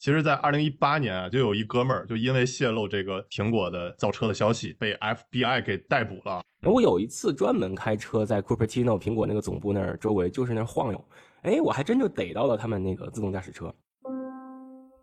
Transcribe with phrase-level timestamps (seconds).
[0.00, 6.42] 其实，在二零一八年啊，就有一哥们儿就因为泄露这个苹果的造车的消息，被 FBI 给逮捕了。
[6.62, 11.04] 我有一次专门开车在 Cupertino 苹果那个总部那儿周围，就是那儿晃悠，
[11.42, 13.70] 哎，我还真就逮到了他们那个自动驾驶车。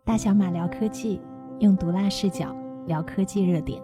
[0.04, 1.20] 大小马聊科技，
[1.60, 2.52] 用毒辣视角
[2.88, 3.80] 聊科技热点。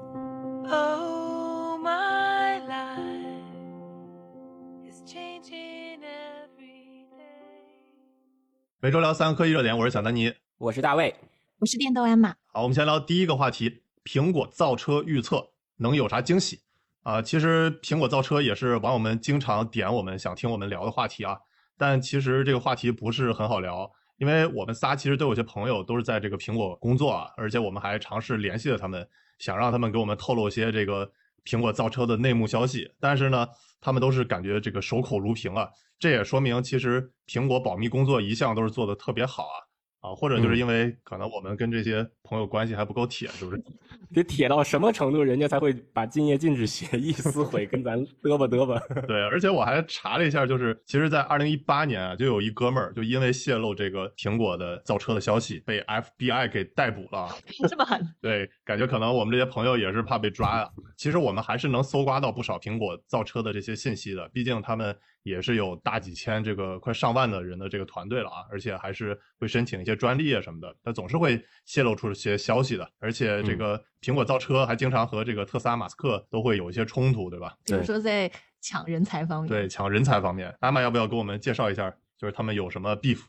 [8.85, 11.15] 每周聊三个科技热点，我是小丹尼，我是大卫，
[11.59, 12.37] 我是电动安马。
[12.53, 16.61] 好，我们先聊第一个话题：苹果造车预测能有啥惊喜
[17.03, 17.23] 啊？
[17.23, 21.39] 其实苹果造车也是网友们经常点我们想听我们聊的话题啊。
[21.79, 31.11] 但其实这个话题不是很好聊，因为我们仨其实都有些朋友都是在这个苹果工作啊，而且我们还尝试联系了他们，想让他们给我们透露一些这个
[31.45, 33.47] 苹果造车的内幕消息，但是呢，
[33.81, 35.69] 他们都是感觉这个守口如瓶啊。
[35.99, 39.57] 这也说明，其实苹果保密工作一向都是做的特别好啊。
[40.01, 43.63] 啊，或者就是因为可能我们跟这些朋友关系还不够铁，是不是？
[44.13, 48.81] 得铁到什么程度，人家才会把禁业禁止协议撕毁，跟咱嘚吧嘚吧？
[49.09, 57.29] 对，而且我还查了一下，就是其实，在二零一八年啊，就有一哥们儿就因为泄露这个苹果的造车的消息，被 FBI 给逮捕了。
[57.69, 58.01] 这么狠？
[58.21, 60.71] 对，感觉可能我们这些朋友也是怕被抓呀。
[60.97, 69.95] 其实我们还是能搜刮到不少苹果造车的这些信息的，毕竟他们也是有大几千这个快上万的人的这个团队了啊，而且还是会申请一些。
[69.97, 77.57] 专利啊什么的，他总是会泄露出一些消息的，而且这个苹果造车还经常和这个特斯拉马斯克都会有一些冲突，对吧？
[77.65, 79.49] 比如说在抢人才方面。
[79.49, 83.21] 对，抢人才方面，阿玛要不要给我们介绍一下，就是他们有什么 beef？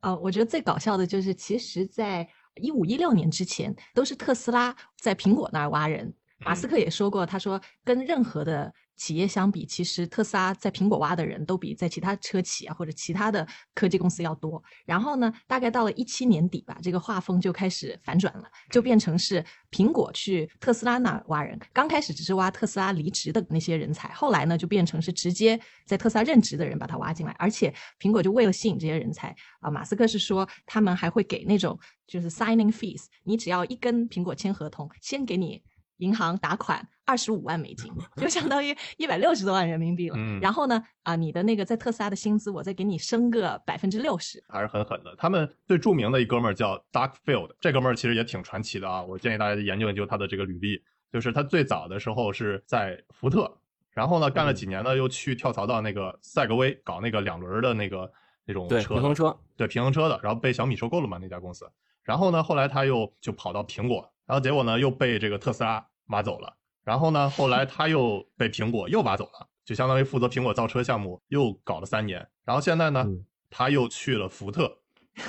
[0.00, 6.12] 呃，我觉得最搞笑的就是，其实，在一五一六年之前，都是特斯拉在苹果那儿挖人。
[6.44, 8.72] 马斯克也说过，他说跟任何的。
[8.94, 14.62] 企业相比，其实特斯拉在苹果挖的人都比在其他车企啊或者其他的科技公司要多。
[14.84, 21.58] 然后呢，大概到了一七年底吧，这个画风就开始反转了，就变成是苹果去特斯拉那挖人。
[21.72, 27.32] 刚开始只是挖特斯拉离职的那些人才，后来呢就变成是直接在特斯拉任职的人把他挖进来。
[27.40, 31.76] 而且苹果就为了吸引这些人才啊，马斯克是说他们还会给那种
[32.06, 35.60] 就是 signing fees，你只要一跟苹果签合同，先给你。
[36.02, 40.16] 银行打款二十五万美金，就相当于一百六十多万人民币了。
[40.18, 45.14] 嗯，然后呢，啊，你的那个在特斯拉的薪资，我再给你升个百分之六十，还是很狠的。
[45.16, 49.00] 他们最著名的一哥们儿叫 Dark Field，这哥们儿其实也挺传奇的啊。
[49.00, 50.82] 我建议大家研究研究他的这个履历，
[51.12, 53.48] 就是他最早的时候是在福特，
[53.92, 58.10] 然后呢干了几年呢，又去跳槽到那个赛格威搞那个两轮的那个
[58.44, 61.64] 那种车，平衡车，对平衡车的，然后被小米收购了嘛那家公司。
[62.02, 65.86] 然后呢，后来他又就跑到苹果，然后结果呢又被这个特斯拉。
[66.08, 66.54] 挖走了，
[66.84, 67.30] 然后呢？
[67.30, 72.26] 后来他又被苹果又挖走了，就相当于负责苹果造车项目又搞了三年。
[72.44, 73.06] 然后现在呢，
[73.48, 74.64] 他又去了福特，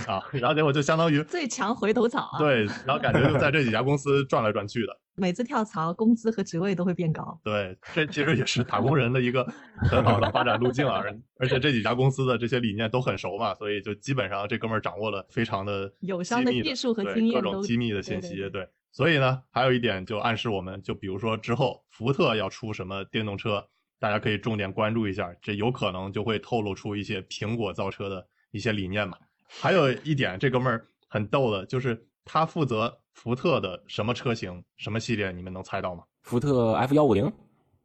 [0.07, 2.39] 啊，然后结果就相当于最强回头草啊。
[2.39, 4.99] 对，然后感觉就在这几家公司转来转去的。
[5.15, 7.39] 每次跳槽，工资和职位都会变高。
[7.43, 9.45] 对，这其实也是打工人的一个
[9.77, 11.03] 很好的发展路径啊。
[11.37, 18.67] 而且这几家公司的这些理念都很熟嘛，所以就基本上这哥们儿掌握了非常的友商的技术和经验，各种机密的信息，对。
[18.93, 23.67] 所以呢，还有一点就暗示我们，就比如说之后福特要出什么电动车，
[23.99, 29.17] 大家可以重点关注一下，这有可能就会透露出一些苹果造车的一些理念嘛。
[29.47, 36.03] 还有一点，这哥们儿很逗的，就是他负责福特的什么车型、什么系列，你们能猜到吗？
[36.21, 37.33] 福特 F 幺五零？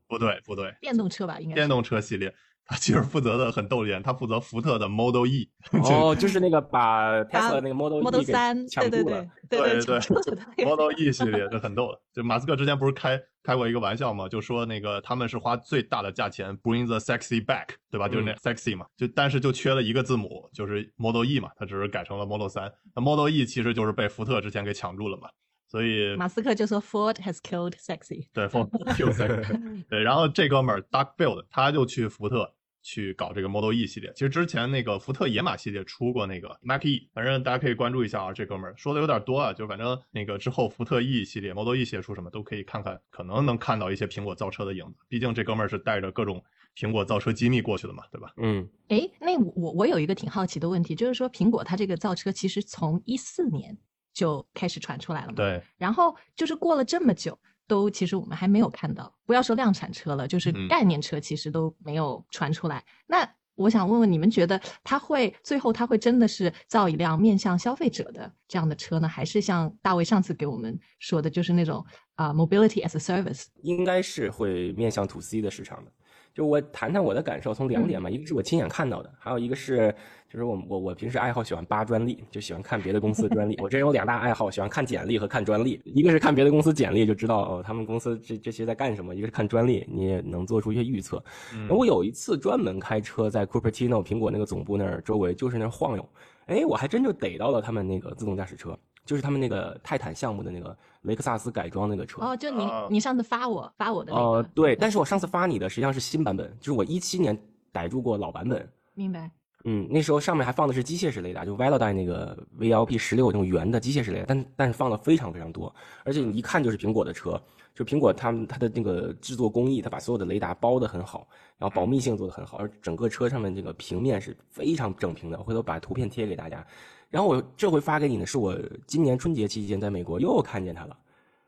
[0.06, 1.54] 不对，不对，电动车吧，应该。
[1.54, 2.34] 电动车系列。
[2.70, 5.50] 他其实负责的很逗一点，他负责福特的 Model E。
[5.90, 9.26] 哦，就是那个把 Tesla 那个 Model Model 三抢住了。
[9.48, 11.98] 对对对对，Model E 系列就很逗的。
[12.12, 18.06] 就马斯克之前不是开开过一个玩笑嘛，就说那个他们是花最大的价钱 bring the sexy back，对吧？
[18.06, 22.70] 就是那 sexy 嘛，就但是就缺了一个字母，就是 Model E 嘛，他只是改成了 Model 三。
[22.94, 25.30] 那 Model E 其实就是被福特之前给抢住了嘛。
[25.70, 28.26] 所以马斯克就说 Ford has killed sexy。
[28.32, 29.84] 对，Ford killed sexy。
[29.88, 32.54] 对，然后这哥们儿 Doug Field 他就去福特。
[32.88, 38.32] 去搞这个 Model E 系列，其实之前那个福特野马系列出过那个 Mach E，反正大家可以关注一下啊。
[38.32, 45.04] 这哥们儿说的有点多啊，就反正那个之后福特 E 系列、Model E 系列出什么都可以看看，可能能看到一些苹果造车的影子。
[45.06, 46.42] 毕竟这哥们儿是带着各种
[46.74, 48.32] 苹果造车机密过去的嘛，对吧？
[48.38, 48.66] 嗯。
[48.88, 53.76] 哎，那我我有一个挺好奇的问题，就是说苹果它这个造车其实从一四年
[54.14, 55.34] 就开始传出来了嘛？
[55.34, 55.62] 对。
[55.76, 57.38] 然后就是过了这么久。
[57.68, 62.84] 都其实我们还没有看到，不要说量产车了，就是概念车其实都没有传出来。
[63.06, 71.84] 那我想问问你们，觉得它会最后它会真的是造一辆面向消费者的这样的车呢，还是像大卫上次给我们说的，就是那种
[72.14, 73.46] 啊 mobility as a service？
[73.62, 75.92] 应该是会面向 to C 的市场的。
[76.38, 79.92] 就我谈谈我的感受，从两点嘛，一个是我亲眼看到的，还有一个是
[80.30, 83.58] 就是我我我平时爱好喜欢扒专利，就喜欢看别的公司的专利。
[83.60, 85.82] 我这人有两大爱好，喜欢看简历和看专利。
[85.84, 91.20] 一个是看别的公司简历，就知道哦他们公司这这些在干什么；一个是看专利，你也能做出一些预测。
[91.68, 96.08] 我有一次专门开车在 Cupertino 苹果那个总部那儿周围，就是那儿晃悠，
[96.46, 98.78] 哎，我还真就逮到了他们那个自动驾驶车。
[99.04, 107.38] 就是他们那个泰坦项目的那个雷克萨斯改装那个车哦，就你啊你上次发我发我的那哦、个，对，但是我上次发你的实际上是新版本，就是我一七年
[107.72, 108.68] 逮住过老版本。
[108.94, 109.30] 明白？
[109.64, 115.72] 嗯，那时候上面还放的是机械式雷达，就 Velodyne 那个 VLP 十六那种圆的机械式雷达，但但是放的非常非常多，
[116.04, 117.40] 而且你一看就是苹果的车，
[117.74, 121.26] 就苹果他们它的那个制作工艺，它把所有的雷达包的很好，
[121.58, 126.64] 然后保密性做的很好，而整个车上面这个平面是非常整平的，我回头把图片贴给大家。
[127.10, 130.96] 然后我这回发给你呢，是我今年春节期间在美国又看见它了。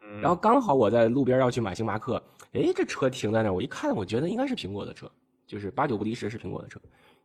[0.02, 2.20] 嗯然后刚好我在路边要去买星巴克，
[2.52, 5.08] 哎，这车停在那儿，我一看，我觉得应该是苹果的车，
[5.46, 6.80] 就是八九不离十是苹果的车，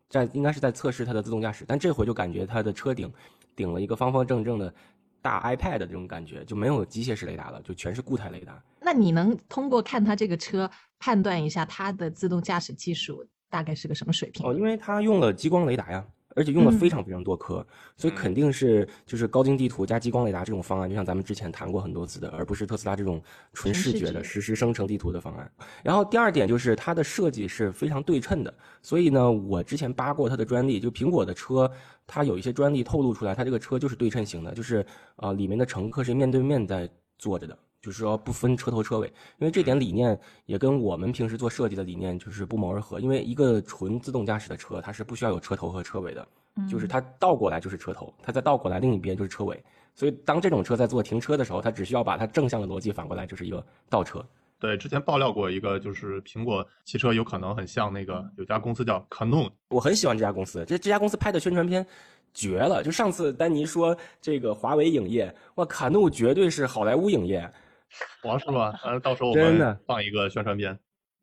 [0.07, 3.11] 在应该是在测试它的自动驾驶，但这回就感觉它的车顶
[3.55, 4.71] 顶了一个方方正正的
[5.19, 8.61] 大 iPad 的这种感觉，就没有机械式雷达了，就全是固态雷达。
[8.79, 14.45] 那你能通过看它这个车判断一下它的自动驾驶技术大概是个什么水平？
[14.45, 16.05] 哦，因为它用了激光雷达呀，
[16.35, 17.65] 而且用了非常非常多颗，
[17.97, 23.19] 所以肯定是就是高精地图加激光雷达这种方案，就像咱们之前谈过很多次的，而不是特斯拉这种
[23.53, 25.49] 纯视觉的实时生成地图的方案。
[25.81, 31.71] 然后第二点就是它的设计是非常对称的，所以呢，我之前扒过它的专利，就苹果的车，
[32.05, 34.85] 它有一些专利透露出来，它这个车就是对称型的，就是
[35.15, 37.57] 呃里面的乘客是面对面在坐着的。
[37.85, 39.05] 就是说不分车头车尾，
[39.37, 42.99] 因为这点理念也跟我们平时做设计的理念就是不谋而合。
[42.99, 46.27] 因为一个纯自动驾驶的车，它是不需要有车头和车尾的，
[46.67, 49.63] 就是它倒过来就是车头，它再倒过来另一边就是车尾。
[49.93, 54.25] 所以当这种车在做停车的时候，它只需要把它正向的逻辑反过来，就是一个倒车。
[54.57, 61.85] 对，之前爆料过一个，就是苹果汽车有可能很像那个有家公司叫 Canon，我很喜欢这家公司，这这家公司拍的宣传片
[62.33, 62.81] 绝了。
[62.81, 67.47] 就上次丹尼说这个华为影业，哇，卡怒绝对是好莱坞影业。
[68.23, 68.57] 王师傅？
[68.83, 70.77] 呃，到时候我们放一个宣传片。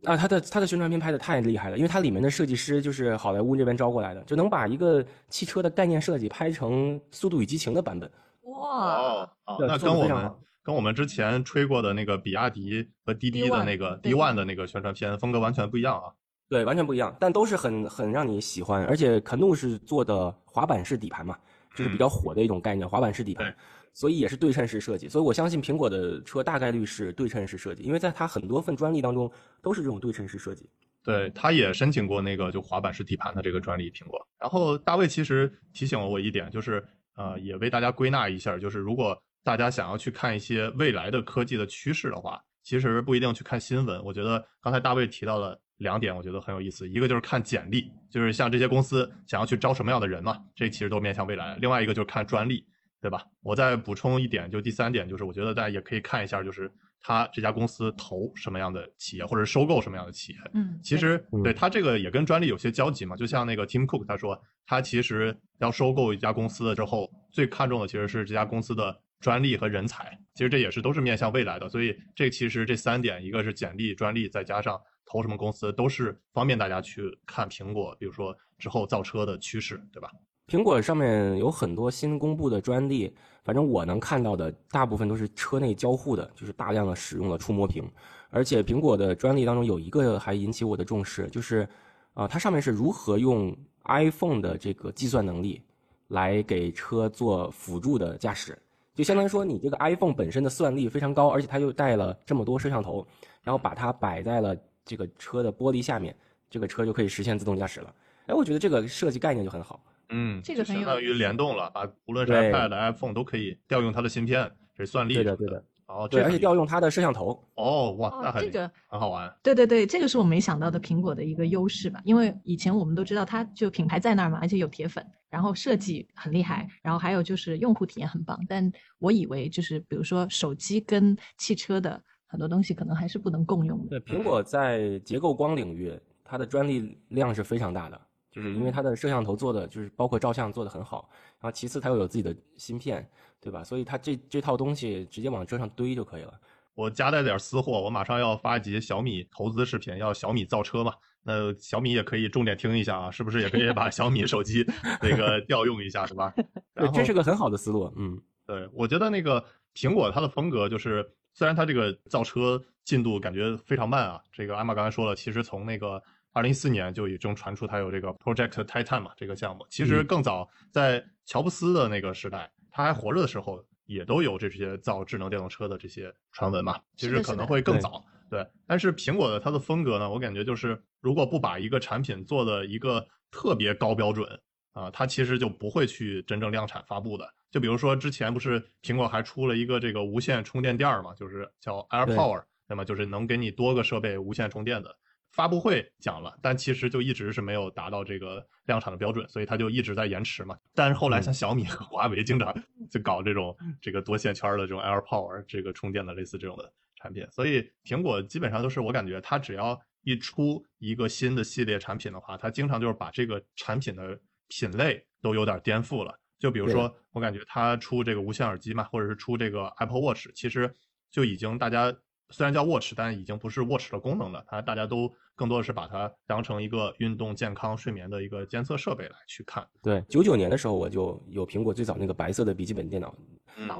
[0.04, 8.10] 啊，他的他的宣传片拍的太厉害了，因为它里面的设计师就是好莱坞这边招过来的，就能把一个汽车的概念设计拍成《速度与激情》的版本。
[8.42, 10.32] 哇哦，，那跟我们
[10.64, 16.10] 跟我们之前吹过的那个比亚迪和滴滴的那个对 D One 的那个宣传片风格完全不一样啊。
[16.48, 21.38] 对，完全不一样，但都是很很让你喜欢，而且肯怒是做的滑板式底盘嘛，
[21.74, 23.54] 就是比较火的一种概念，滑板式底盘，
[23.94, 29.30] 所以也是对称式设计，所以我相信苹果的车大概率是对称式设计，因为在它很多份专利当中
[29.62, 30.68] 都是这种对称式设计。
[31.04, 34.24] 对，他也申请过那个就滑板式底盘的这个专利，苹果。
[34.38, 36.84] 然后大卫其实提醒了我一点，就是
[37.16, 44.00] 呃，也为大家归纳一下，就是如果大家想要去看一些未来的科技的趋势的话，其实不一定去看新闻。
[44.04, 46.88] 我觉得刚才大卫提到了两点，我觉得很有意思。
[46.88, 51.56] 一个就是看简历，就是像这些公司想要去招什么样的人嘛，这其实都面向未来。
[51.60, 52.64] 另外一个就是看专利，
[53.00, 53.22] 对吧？
[53.42, 60.38] 我再补充一点，就第三点，就是我觉得大家也可以看一下，就是他这家公司投什么样的企业，或者收购什么样的企业。
[60.54, 70.16] 嗯，其实嗯对他这个也跟专利有些交集嘛，就像那个 Tim Cook 他说，他其实要收购一家公司了之后，最看重的其实是这家公司的专利和人才。
[70.34, 80.10] 其实这也是都是面向未来的，所以这其实这三点，一个是简历、专利，再加上投什么公司，都是方便大家去看苹果，比如说之后造车的趋势，对吧？
[80.48, 83.14] 苹果上面有很多新公布的专利，
[83.44, 87.88] 反正我能看到的大部分都是车内交互的，就是大量的使用了触摸屏，
[88.28, 91.66] 而且苹果的专利当中有一个还引起我的重视，就是，
[92.12, 95.62] 啊、它上面是如何用 iPhone 的这个计算能力
[96.08, 98.58] 来给车做辅助的驾驶，
[98.94, 103.06] 就相当于说你这个 iPhone 本身的算力非常高，而且它又带了这么多摄像头，
[103.42, 106.16] 然后把它摆在了这个车的玻璃下面，
[106.50, 107.94] 这个车就可以实现自动驾驶了。
[108.26, 109.82] 哎，我觉得这个设计概念就很好。
[110.10, 115.64] 嗯，这个相当于联动了，啊无论是 iPad、iPhone 都可以调用它的芯片，这是算力对的对的。
[115.86, 117.42] 哦，对，而且调用它的摄像头。
[117.54, 119.30] 哦，哇，那哦，很这个很好玩。
[119.42, 122.00] 对对对，这个是我没想到的苹果的一个优势吧？
[122.04, 128.38] 因为以前我们都知道它就品牌在那儿嘛，而且有铁粉，然后设计很厉害，然后还有就是用户体验很棒。
[128.48, 134.00] 但我以为就是比如说手机跟汽车的很多东西可能还是不能共用的。
[134.00, 135.92] 对，苹果在结构光领域，
[136.24, 143.06] 它的专利量是非常大的，就是因为它的摄像头做的就是包括照相做的很好，然后其次它又有自己的芯片，
[143.38, 143.62] 对吧？
[143.62, 146.32] 所以它这这套东西直接往车上堆就可以了。
[146.74, 150.94] 我夹带点私货，我马上要发一集小米投资视频，要小米造车嘛。
[151.22, 154.66] 那小米也可以重点听一下啊，是不是也可以把小米手机
[155.02, 156.32] 那个调用一下，是吧？
[156.74, 157.92] 对这是个很好的思路。
[157.96, 169.66] 嗯，对，我觉得那个苹果它的风格就是，虽然它这个造车进度感觉非常慢啊，这个艾玛刚才说了，其实从那个二零一四年就已经传出它有这个 Project Titan 嘛这个项目。
[169.70, 176.78] 其实更早在乔布斯的那个时代，他还活着的时候，也都有这些造智能电动车的这些传闻嘛。
[176.96, 178.04] 其实可能会更早。
[178.28, 184.26] 对，但是苹果的它的风格呢，我感觉就是如果不把一个产品做的一个特别高标准
[184.72, 187.30] 啊，它其实就不会去真正量产发布的。
[187.52, 194.96] 就比如说之前不是苹果还出了一个这个无线充电垫嘛，就是叫 AirPower，那么就是能给你多个设备无线充电的。
[195.32, 200.56] 发布会讲了，但其实就一直是没有达到这个量产的标准，所以它就一直在延迟嘛。
[200.74, 202.54] 但是后来像小米和华为经常
[202.90, 214.18] 就搞这种这个多线圈的这种 AirPower 这个充电的类似这种的产品，所以苹果基本上都是我感觉它只要一出一个新的系列产品的话，它经常就是把这个产品的
[214.48, 216.18] 品类都有点颠覆了。
[216.42, 220.74] 就比如说，我感觉它出这个无线耳机嘛，或者是出这个 Apple Watch，其实
[221.08, 221.94] 就已经大家
[222.30, 225.12] 虽然叫 Watch，但已经不是 Watch 的功能了，它大家都。
[225.34, 229.66] 更多的是把它当成一个运动、健康、睡眠的一个监测设备来去看。
[229.82, 233.12] 对，九九年的时候我就有苹果最早那个白色的笔记本电脑，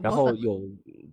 [0.02, 0.62] 然后有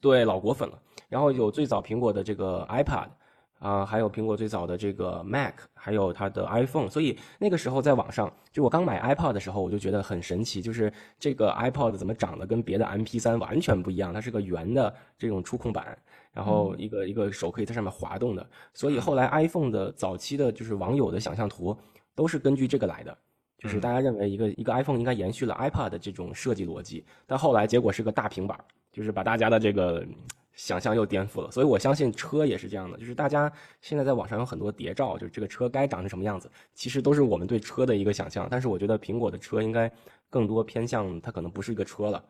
[0.01, 3.09] 对老果粉了，然后有最早苹果的这个 iPad，
[3.59, 6.89] 啊，还有苹果最早的这个 Mac，还有它的 iPhone。
[6.89, 14.13] 所以那个时候在网上，就我刚买 iPod 的时候，我就觉得很神奇，就是这个 iPod 怎么长得跟别的 MP3 完全不一样？
[14.13, 15.97] 它是个圆的这种触控板。
[16.31, 21.75] 然后一个一个手可以在上面滑动的，所以后来 iPhone 的早期的就是网友的想象图
[22.15, 23.17] 都是根据这个来的，
[23.57, 28.57] 就是大家认为一个一个 iPhone 应该延续了 iPad 的这种设计逻辑，但后来结果是个大平板，
[28.91, 30.05] 就是把大家的这个
[30.53, 31.51] 想象又颠覆了。
[31.51, 33.51] 所以我相信车也是这样的，就是大家
[33.81, 38.47] 现在在网上有很多谍照，就是这个车该长成什么样子，其实都是我们对车的一个想象。
[38.49, 39.91] 但是我觉得苹果的车应该
[40.29, 42.23] 更多偏向它可能不是一个车了。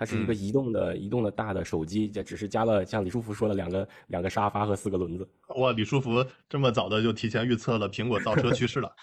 [0.00, 5.28] 它是一个移动的、移动的大的手机，这只是加了像李书福说的两个两个沙发和四个轮子。
[5.56, 8.94] 哇，李书福这么早的就提前预测了苹果造车趋势了。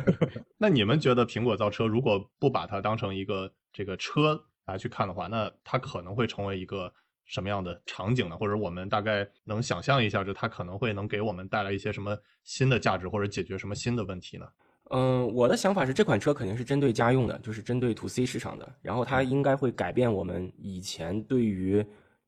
[0.58, 6.92] 那你们觉得苹果造车如果不把它当成一个这个车来去看的话，那它可能会成为一个
[7.24, 8.36] 什么样的场景呢？
[8.36, 14.46] 或者我们大概能想象一下，就它可能会能给我们带来一些什么新的价值，或者解决什么新的问题呢？
[14.90, 18.74] 嗯，我的想法是这款车肯定是针对家用的，就是针对 to C 市场的。
[18.82, 21.82] 然后它应该会改变我们以前对于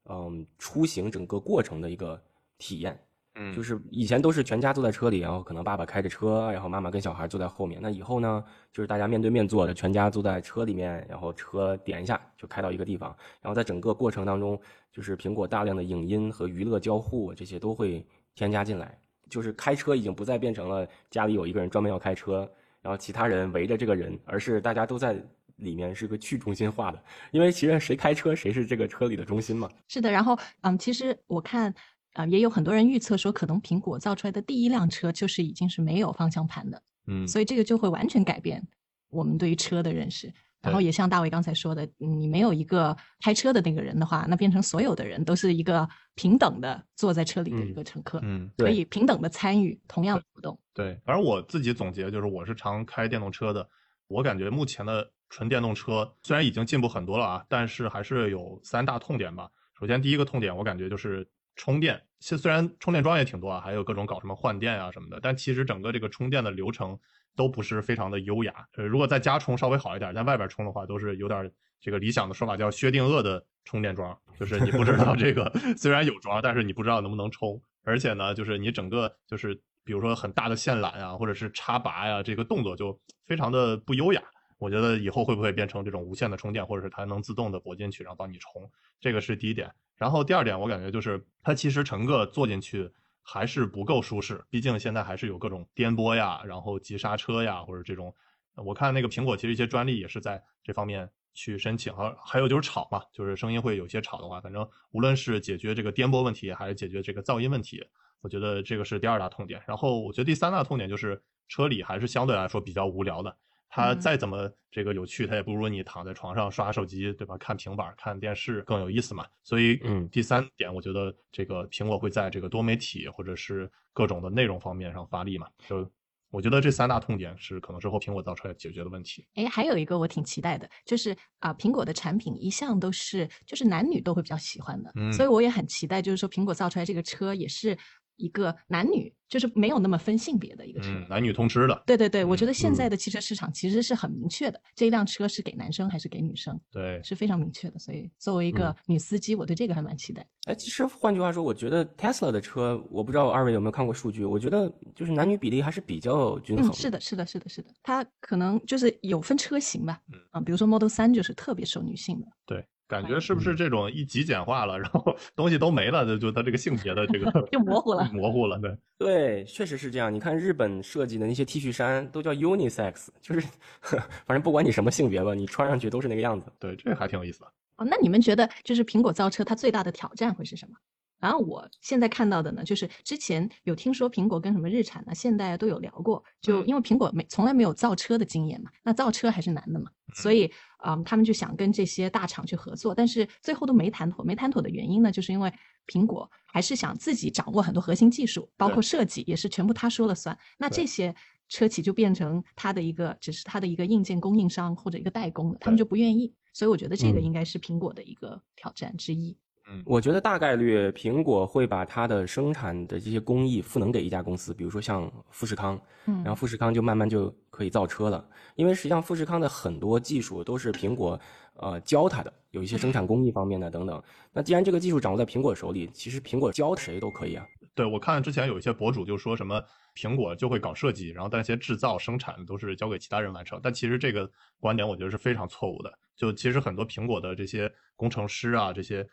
[0.09, 2.19] 嗯出行整个过程的一个
[2.57, 2.99] 体验。
[3.37, 7.81] 嗯，就是以前都是全家坐在车里，然后可能爸爸开着车，然后妈妈跟小孩坐在后面。
[7.83, 13.15] 那以后呢，就是大家面对面坐着，全家坐在车里面，然后车点一下就开到一个地方。
[13.43, 14.61] 然后在整个过程当中，
[14.93, 18.97] 就是苹果大量的影音和娱乐交互这些都会添加进来。
[19.29, 22.49] 就是开车已经不再变成了家里有一个人专门要开车，
[22.83, 25.17] 然后其他人围着这个人，而是大家都在
[25.57, 29.69] 里面是个去中心化的，因为其实谁开车谁是这个车里的中心嘛。
[29.89, 31.75] 是的，然后嗯，其实我看
[32.15, 38.67] 啊，也有很多人预测说，可能苹果造出来的第一辆车就是已经是没有方向盘的，嗯，所以这个就会完全改变
[39.11, 40.33] 我们对于车的认识。
[40.63, 50.59] 然后也像大卫刚才说的，你没有一个开车的那个人的话，那变成所有的人都是一个平等的坐在车里的一个乘客，嗯，可以平等的参与同样的活动。
[50.73, 53.69] 对，反正我自己总结就是，我是常开电动车的，
[54.07, 59.51] 我感觉目前的纯电动车虽然已经进步很多了啊，但是还是有三大痛点吧。
[59.79, 66.99] 首先第一个痛点，我感觉就是充电，现虽然充电桩也挺多啊，还有各种搞什么换电啊什么的，但其实整个这个充电的流程。
[67.37, 82.97] 都不是非常的优雅，呃，如果在家充稍微好一点，在外边充的话，都是有点这个理想的说法叫薛定谔的充电桩，就是你不知道这个 虽然有桩，但是你不知道能不能充，而且呢，就是你整个就是比如说很大的线缆啊，或者是插拔呀，这个动作就
[83.27, 84.23] 非常的不优雅。
[84.65, 89.71] 我觉得以后会不会变成这种无线的充电，或者是它能自动的拨进去然后帮你充，这个是第一点。
[89.97, 92.91] 然后第二点，我感觉就是它其实乘个坐进去。
[93.27, 98.15] 还是不够舒适，毕竟现在还是有各种颠簸呀，然后急刹车呀，或者这种。
[98.55, 107.83] 我看那个苹果其实一些专利也是在这方面去申请，还还有就是吵嘛，就是声音会有些吵的话，反正无论是解决这个颠簸问题，还是解决这个噪音问题，
[108.21, 109.63] 我觉得这个是第二大痛点。
[109.67, 113.35] 然后我觉得第三大痛点就是车里还是相对来说比较无聊的。
[113.75, 117.37] 它再怎么这个有趣，它也不如你躺在床上刷手机，对吧？
[117.37, 119.27] 看平板、看电视更有意思嘛。
[119.43, 125.49] 所以，嗯，第三点，我觉得这个苹果会在这个多媒体或者是各种的内容方面上发力嘛。
[125.69, 125.91] 就
[126.31, 129.27] 我觉得这三大痛点是可能之后苹果造出来解决的问题。
[129.35, 137.77] 哎，还有一个我挺期待的，就是啊，苹果的产品一向都是就是男女都会比较喜欢的，所以我也很期待，就是说苹果造出来这个车也是
[138.17, 140.91] 一个男女就是没有那么分性别的一个车。
[140.91, 141.83] 嗯，男女通吃的。
[141.87, 147.79] 对对对，我觉得现嗯在的汽车市场其实是很明确的，这一辆车是给男生还是给女生，对，是非常明确的。
[147.79, 150.27] 所以作为一个嗯女司机，我对这个还蛮期待。
[150.47, 170.13] 哎，其实换句话说，我觉得 Tesla 的车，我不知道二位有没有看过数据，我觉得就是男女比例还是比较均衡嗯，是的，是的，是的，是的，它可能就是有分车型吧，嗯啊，比如说 Model 3就是特别受女性的，对，感觉是不是这种一极简化了，然后 东西都没了，就就它这个性别的这个 就模糊了 模糊了，对，对，确实是这样。
[170.13, 173.47] 你看日本设计的那些 T 恤衫都叫 unisex，就是
[173.81, 176.53] 反正不管你什么性别吧，你穿上去都是那个样子。
[176.59, 177.47] 对，这还挺有意思的。
[177.77, 180.77] 哦，那你们觉得就是苹果造车它最大的挑战会是什么？
[181.21, 190.53] 然后我现在看到的呢，就是之前有听说苹果跟什么日产啊、现代啊都有聊过，就嗯因为苹果没从来没有造车的经验嘛，那造车还是难的嘛，所以
[190.87, 194.23] 嗯，他们就想跟这些大厂去合作，但是最后都没谈妥。
[194.23, 195.51] 没谈妥的原因呢，就是因为
[195.87, 200.39] 苹果还是想自己掌握很多核心技术，包括设计也是全部他说了算。
[200.59, 201.15] 那这些
[201.49, 206.35] 车企就变成他的一个，只是他的一个硬件供应商或者一个代工了，他们就不愿意。
[206.53, 209.37] 所以我觉得这个嗯应该是苹果的一个挑战之一。
[209.85, 218.25] 我觉得大概率苹果会把它的生产的这些工艺赋能给一家公司，比如说像富士康，嗯然后富士康就慢慢就可以造车了。
[218.57, 221.19] 因为实际上富士康的很多技术都是苹果
[221.55, 224.03] 呃教它的，有一些生产工艺方面的等等。
[224.33, 227.47] 那既然这个技术掌握在苹果手里，其实苹果教谁都可以啊。
[227.75, 229.61] 对，我看之前有一些博主就说什么
[229.97, 233.59] 苹果就会搞设计，然后但一些制造生产都是交给其他人完成。
[233.63, 234.31] 但其实这个
[234.61, 235.93] 观点我觉得是非常错误的。
[236.15, 239.05] 就其实很多苹果的这些工程师啊，这些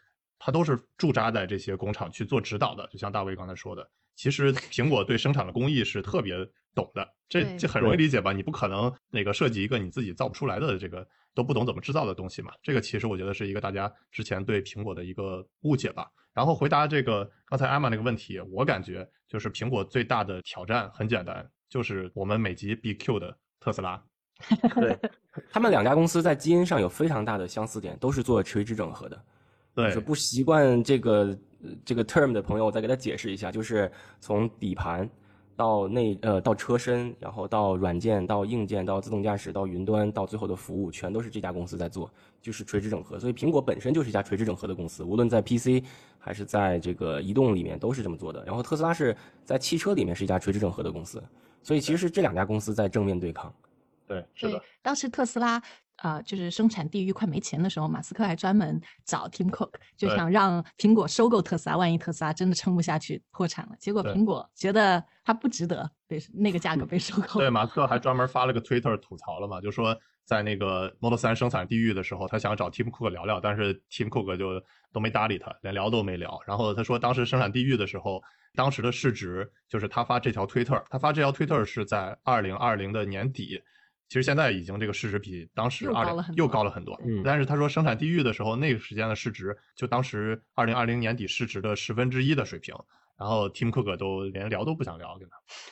[0.43, 2.87] 他都是驻扎在这些工厂去做指导的。
[2.87, 6.35] 就像大卫刚才说的，其实苹果对生产的工艺是特别
[6.73, 8.33] 懂的，这这很容易理解吧？
[8.33, 12.51] 你不可能那个设计一个你自己造不出来的这个都不懂怎么制造的东西嘛。
[12.63, 16.09] 这个其实我觉得是一个大家之前对苹果的一个误解吧。
[16.33, 24.01] 然后回答这个刚才艾玛那个问题，我感觉就是苹果最大的挑战很简单，就是我们美籍 BQ 的特斯拉。
[24.73, 24.97] 对，
[25.51, 29.23] 他们两家公司在基因上有非常大的相似点，都是做垂直整合的。
[29.73, 35.09] 对就是不习惯这个呃这个 term 的朋友，我再给他解释一下，就是从底盘
[35.55, 42.11] 到内呃到车身，然后到软件到硬件到自动驾驶到云端到最后的服务，全都是这家公司在做，
[42.41, 43.19] 就是垂直整合。
[43.19, 45.83] 所以苹果本身就是一家垂直整合的公司，无论在 PC
[46.17, 48.43] 还是在这个移动里面都是这么做的。
[48.45, 51.21] 然后特斯拉是在汽车里面是一家垂直整合的公司，
[51.61, 53.53] 所以其实是这两家公司在正面对抗。
[54.07, 55.61] 对，是的，，当时特斯拉
[56.01, 67.39] 呃就是生产地域快没钱的时候，马斯克还专门找 Tim Cook，就想让苹果收购特斯拉，万一特斯拉真的撑不下去破产了，结果苹果觉得它不值得被那个价格被收购。
[67.39, 74.61] 对，马斯克还专门发了个 Twitter 吐槽了嘛，就说在那个 Model 3生产地域的时候，他想找 Tim Cook 聊聊，但是 Tim Cook 就
[74.91, 76.39] 都没搭理他，连聊都没聊。
[76.47, 78.21] 然后他说当时生产地域的时候，
[78.55, 83.61] 当时的市值就是他发这条 Twitter，他发这条 Twitter 是在二零二零的年底。
[84.11, 92.75] 其实现在已经这个市值比当时又二零高了很多又高了很多，嗯但是他说生产地域的时候，那个时间的市值就当时二零二零年底市值的十分之一的水平，
[93.17, 95.29] 然后 Tim Cook 都连聊都不想聊跟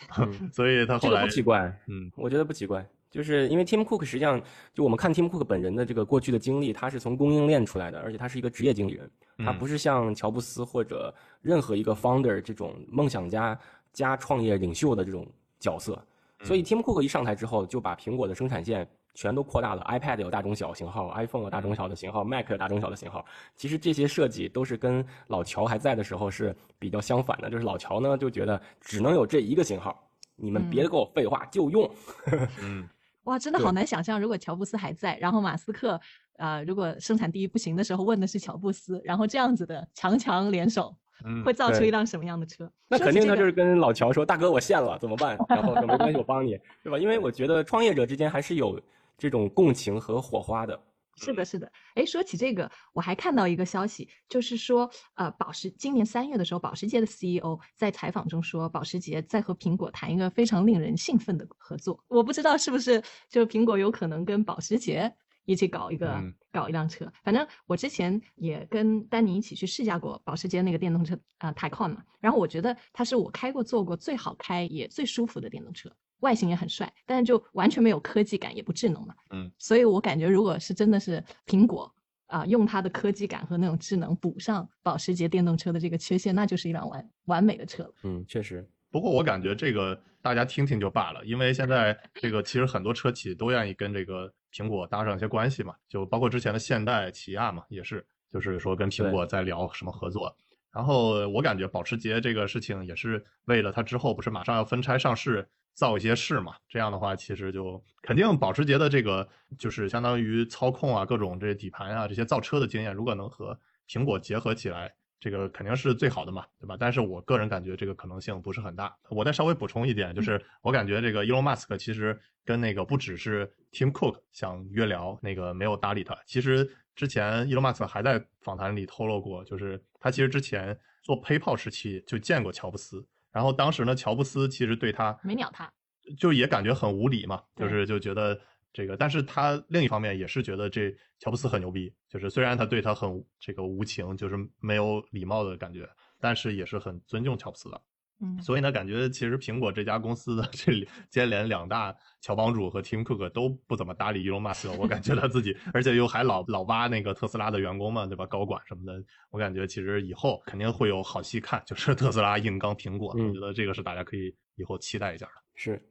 [0.07, 4.41] 他，嗯 所以他这个后来不奇怪，嗯我觉得不奇怪，就是因为 Tim Cook 实际上，
[4.73, 13.59] 就我们看 Tim Cook 本人的这个过去的经历，他是从供应链出来的，而且他是一个职业经理人，他嗯不是像乔布斯或者任何一个 founder 这种梦想家
[13.91, 16.01] 加创业领袖的这种角色。
[16.43, 23.25] 所以 Tim Cook 一上台之后，就把苹果的生产线全都扩大了，iPad 有大中小型号，iPhone 有大中小的型号，Mac 有大中小的型号。
[23.55, 31.89] 其实这些设计都是跟老乔还在的时候是比较相反的，就是老乔呢就觉得只能有这一个型号，你们别给我废话，就用。
[32.61, 32.87] 嗯。
[33.23, 35.99] 哇，真的好难想象，如果乔布斯还在，然后马斯克，
[36.37, 40.95] 呃，如果生产第一不行的时候问的是乔布斯，然后这样子的强强联手，嗯
[41.43, 42.71] 会造出一辆什么样的车？
[42.87, 48.79] 那肯定他就是跟老乔说：“大哥，我陷了，怎么办？”然后说：“没关系，我帮你，对吧？”因为我觉得创业者之间还是有
[49.17, 50.79] 这种共情和火花的。
[51.21, 51.69] 是的，是的。
[51.95, 62.01] 哎，说起这个，我还看到一个消息，就是说，呃，保时今年三月的时候，保时捷的 CEO 在采访中说，保时捷在和苹果谈一个非常令人兴奋的合作。
[62.07, 65.13] 我不知道是不是就是苹果有可能跟保时捷
[65.51, 67.11] 一起搞一个、嗯搞一辆车。
[67.23, 75.91] 反正我之前也跟丹尼一起去试驾过保时捷那个电动车啊、呃、Taycan 嘛，然后我觉得它是我开过坐过最好开也最舒服的电动车。
[76.21, 79.15] 外形也很帅，但是就完全没有科技感，也不智能嘛。
[79.29, 81.89] 嗯，所以我感觉，如果是真的是苹果
[82.25, 87.93] 啊、用它的科技感和那种智能补上保时捷电动车的这个缺陷，那就是一辆完完美的车了。
[88.03, 88.67] 嗯，确实。
[88.91, 100.35] 不过我感觉这个大家听听就罢了，因为现在这个其实很多车企都愿意跟这个苹果搭上一些关系嘛，就包括之前的现代、起亚嘛，也是，就是说跟苹果在聊什么合作。
[100.71, 106.53] 然后我感觉保时捷这个事情也是为了它之后不是马上要分拆上市，造一些势嘛。
[106.67, 116.77] 这样的话，其实就肯定保时捷的这个就是相当于操控啊，各种这些底盘啊，这些造车的经验，如果能和苹果结合起来，这个肯定是最好的嘛，对吧？
[116.79, 118.95] 但是我个人感觉这个可能性不是很大。
[119.09, 126.17] 我再稍微补充一点，就是我感觉这个 Elon Musk 其实跟那个不只是 Tim Cook 想约聊，那个没有搭理他。
[126.25, 135.71] 其实之前 Elon Musk 还在访谈里透露过，就是他其实之前做 PayPal 时期就见过乔布斯，然后当时呢，乔布斯其实对他没鸟他，
[136.17, 138.39] 就也感觉很无理嘛，就是就觉得
[138.71, 147.81] 这个，但是他另一方面也是觉得这乔布斯很牛逼，就是虽然他对他很这个无情，就是没有礼貌的感觉，但是也是很尊重乔布斯的。
[148.21, 158.25] 嗯，所以呢，感觉其实苹果这家公司的这接连两大乔帮主和 Tim Cook 都不怎么搭理 Elon Musk，我感觉他自己，而且又还老老挖那个特斯拉的员工嘛，对吧？
[158.25, 159.01] 高管什么的，
[159.31, 165.31] 我感觉其实以后肯定会有好戏看，就是特斯拉硬刚苹果，嗯我觉得这个是大家可以以后期待一下的。
[165.55, 165.81] 是。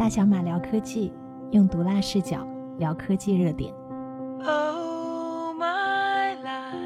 [0.00, 1.12] 大小马聊科技，
[1.52, 2.42] 用毒辣视角
[2.78, 3.70] 聊科技热点。
[4.42, 6.80] Oh, my life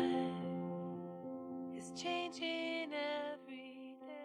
[1.79, 4.17] is changing every day.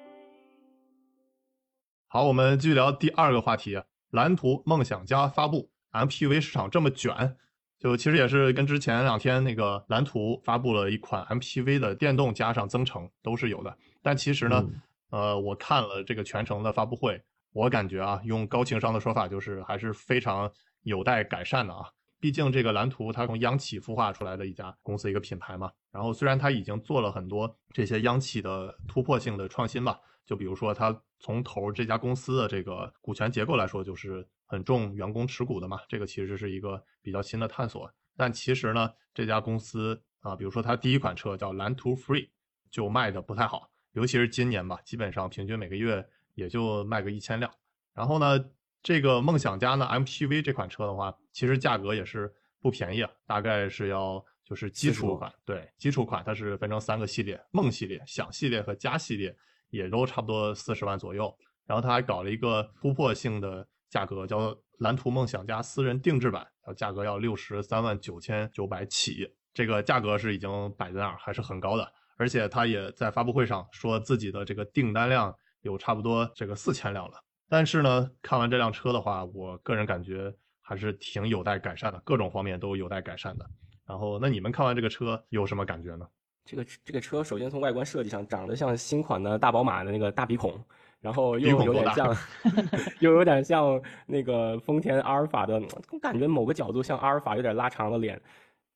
[2.07, 7.35] 好，我们继续聊第二个话题，蓝图梦想家发布 MPV 市场这么卷，
[7.77, 14.65] 就其实也是跟之前两天那个蓝图发布了一款 MPV 的电动加上增程都是有的，但其实呢，
[15.11, 17.21] 呃，我看了这个全程的发布会，
[17.51, 20.51] 我感觉啊，用高情商的说法就是还是非常
[20.83, 21.85] 有待改善的啊。
[22.21, 37.89] 毕竟这个蓝图它从央企孵化出来的一家公司一个品牌嘛，然后虽然它已经做了很多这些央企的突破性的创新吧，就比如说它从头这家公司的这个股权结构来说，就是很重员工持股的嘛，这个其实是一个比较新的探索。
[38.17, 42.27] 但其实呢，这家公司啊，比如说它第一款车叫蓝图 Free，
[42.69, 46.05] 就卖的不太好，尤其是今年吧，基本上平均每个月
[46.39, 47.51] 也就卖个一千辆。
[47.93, 48.43] 然后呢，
[48.81, 59.35] 这个梦想家呢 MPV 这款车的话，其实价格也是不便宜啊，大概是要就是基础款，对，基础款它是分成三个系列，梦系列、想系列和家系列，
[59.69, 61.31] 也都差不多四十万左右。
[61.65, 71.91] 然后他还搞了一个突破性的价格，叫蓝图梦想家私人定制版，然后价格要六十三万九千九百起，这个价格是已经摆在那儿，还是很高的。
[72.17, 77.19] 而且他也在发布会上说自己的这个订单量有差不多这个四千辆了。
[77.47, 83.45] 但是呢，看完这辆车的话，我个人感觉还是挺有待改善的，各种方面都有待改善的。
[83.87, 86.07] 然后，那你们看完这个车有什么感觉呢？
[86.45, 90.53] 这个这个车首先从外观设计上长得像新款的大宝马的那个大鼻孔，
[90.99, 92.15] 然后又有点像，
[93.01, 95.61] 又有点像那个丰田阿尔法的，
[96.01, 98.19] 感觉某个角度像阿尔法有点拉长了脸，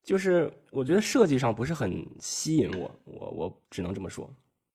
[0.02, 4.28] 就是我觉得设计上不是很吸引我，我我只能这么说。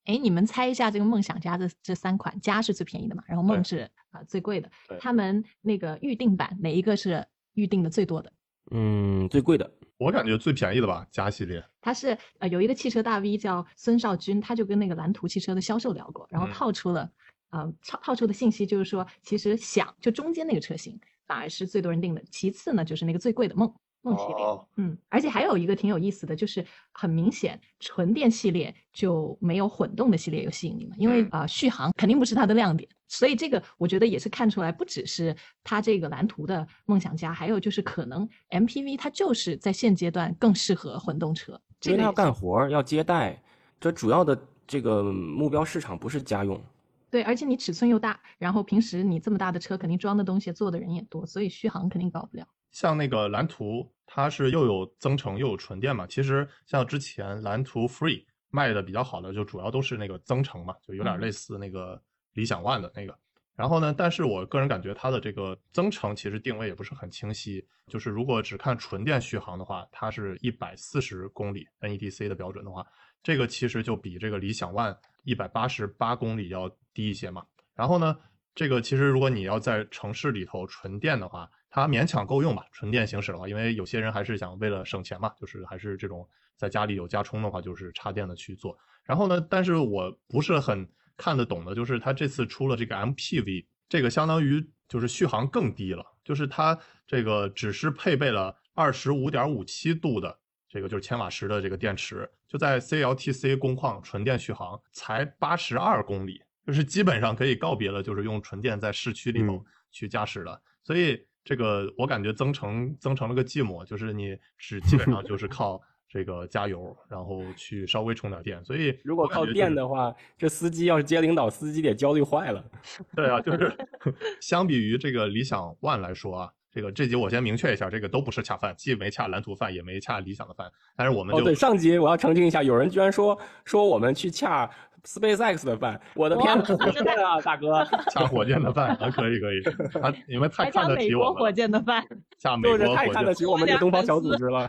[0.09, 4.97] 哎，你们猜一下，这个梦想家的这三款，家是最便宜的嘛，然后梦是啊、最贵的对。
[4.99, 8.33] 他们那个预定版哪一个是预定的最多的？
[8.71, 11.63] 嗯，最贵的，我感觉最便宜的吧，家系列。
[11.79, 17.11] 他是呃有一个汽车大 V 叫孙少军，他就跟那个蓝图汽车的销售聊过，然后嗯套出了，
[17.51, 24.43] 呃套套出的信息就是说，其实想就中间那个车型反而是最多人订的，其次呢就是那个最贵的梦梦系列。
[24.45, 43.41] 哦嗯，而且还有一个挺有意思的，就是很明显，纯电系列就没有混动的系列有吸引力嘛，因为嗯啊、呃续航肯定不是它的亮点，所以这个我觉得也是看出来，不只是它这个蓝图的梦想家，还有就是可能 MPV 它就是在现阶段更适合混动车，这因为它要干活儿，要接待，
[43.79, 46.61] 这主要的这个目标市场不是家用。
[47.09, 52.47] 对，而且你尺寸又大，然后平时你这么大的车，肯定装的东西、坐的人也多，所以续航肯定搞不了。
[52.71, 56.05] 像那个蓝图，它是又有增程又有纯电嘛。
[56.05, 62.01] 其实像之前蓝图 Free 卖的比较好的，就主要都是那个增程嘛，就有点嗯类似那个
[62.33, 63.17] 理想 ONE 的那个。
[63.59, 67.61] 然后呢，但是我个人感觉它的这个增程其实定位也不是很清晰。
[67.87, 72.87] 就是如果只看纯电续航的话，它是一百四十公里 NEDC 的标准的话，
[73.21, 74.95] 这个其实就比这个理想 ONE
[75.25, 77.45] 一百八十八公里要低一些嘛。
[77.75, 78.17] 然后呢，
[78.55, 88.77] 这个其实如果你要在城市里头纯电的话，它勉强够用吧，纯电行驶的话，因为有些人还是想为了省钱嘛，就是还是这种在家里有家充的话，就是插电的去做。
[89.03, 90.89] 然后呢，但是我不是很
[91.19, 110.61] 看得懂的，就是它这次出了这个 MPV，这个相当于就是续航更低了，就是它这个只是配备了二十五点五七度的这个就是千瓦时的这个电池，就在 CLTC 工况纯电续航才八十二公里，就是基本上可以告别了，就是用纯电在市区里头嗯去驾驶了。
[110.83, 118.63] 所以这个我感觉增程增程了个寂寞，就是你是基本上就是靠这个加油，然后去稍微充点电。
[118.65, 122.63] 所以如果靠电的话，这司机要是接领导，司机得焦虑坏了。
[123.15, 123.71] 对啊，就是
[124.41, 130.67] 相比于这个理想 ONE 来说啊，这个这集我先明确一下，这个都不是恰饭，既没恰蓝图饭，也没恰理想的饭。
[130.95, 134.67] 但是我们哦，就、对，上集我要澄清一下，有人居然说说我们去恰
[135.03, 139.61] SpaceX 的饭，我的天哪，真的啊，大哥， 恰火箭的饭啊，可以可以，
[140.01, 142.03] 啊，你们太看得起我们了，箭的饭，
[142.39, 143.07] 恰美就是国火箭。
[143.07, 144.67] 太看得起我们这个东方小组织了。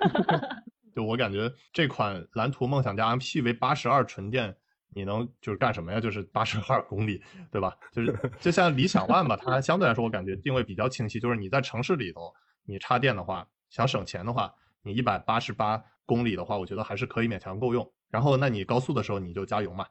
[0.95, 4.57] 就我感觉这款蓝图梦想家 MPV 八十二纯电，
[4.95, 6.01] 你能就是干什么呀？
[6.01, 7.77] 就是八十二公里，对吧？
[7.93, 12.33] 就是 就像理想 ONE 吧，它相对来说我感觉定位比较清晰，就是你在城市里头
[12.65, 17.89] 你插电的话，想省钱的话，你一百八十八公里的话，我觉得还是可以勉强够用。
[18.09, 19.87] 然后那你高速的时候你就加油嘛，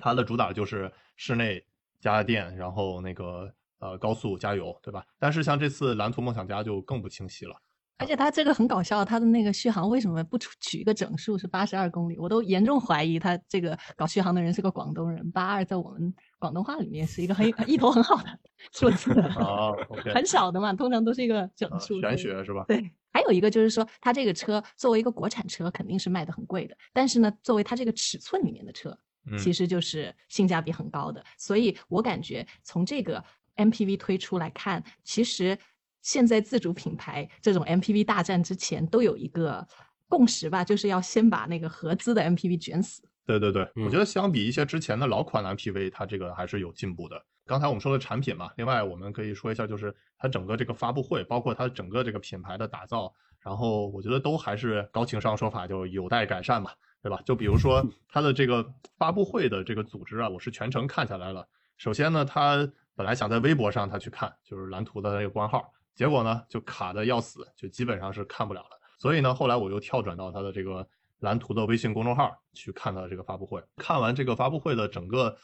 [0.00, 1.62] 它的主打就是室内
[2.00, 5.04] 加电，然后那个呃高速加油，对吧？
[5.18, 7.54] 但是像这次蓝图梦想家就更不清晰了。
[8.00, 12.18] 而且它这个很搞笑，它的那个续航为什么不取取一个整数是八十二公里？
[12.18, 15.30] 我都严重怀疑他这个搞续航的人是个广东人。
[15.30, 18.38] 八二在我们广东话里面是一个很 一头很好的
[18.72, 19.70] 数字， 啊
[20.14, 22.00] 很少的嘛，通常都是一个整啊数。
[22.00, 22.64] 玄学是吧？
[22.66, 26.74] 对，还有一个就是说，它这个车作为一个国产车，肯定是卖的很贵的。
[26.94, 28.96] 但是呢，作为它这个尺寸里面的车，
[29.30, 31.22] 嗯其实就是性价比很高的。
[31.36, 33.22] 所以我感觉从这个
[33.56, 35.58] MPV 推出来看，其实
[36.02, 39.66] 现在自主品牌这种 MPV 大战之前都有一个
[40.08, 43.02] 共识吧，就是要先把那个合资的 MPV 卷死。
[43.26, 47.22] 对对对，嗯我觉得相比一些之前的老款的 MPV，它这个还是有进步的。
[47.46, 57.20] 刚才我们说的产品嘛，另外我们可以说一下，就是它整个这个发布会，包括它整个这个品牌的打造，然后我觉得都还是高情商说法，就有待改善嘛，对吧？
[57.24, 58.64] 就比如说它的这个
[58.96, 61.46] 发布会的这个组织啊，我是全程看下来了。
[61.76, 68.70] 首先呢，他本来想在微博上他去看，就是蓝图的那个官号，结果呢就卡的要死，就基本上是看不了了。
[68.98, 70.86] 所以呢，后来我又跳转到他的这个
[71.20, 73.62] 蓝图的微信公众号去看他的这个发布会。
[73.76, 75.36] 看完这个发布会的整个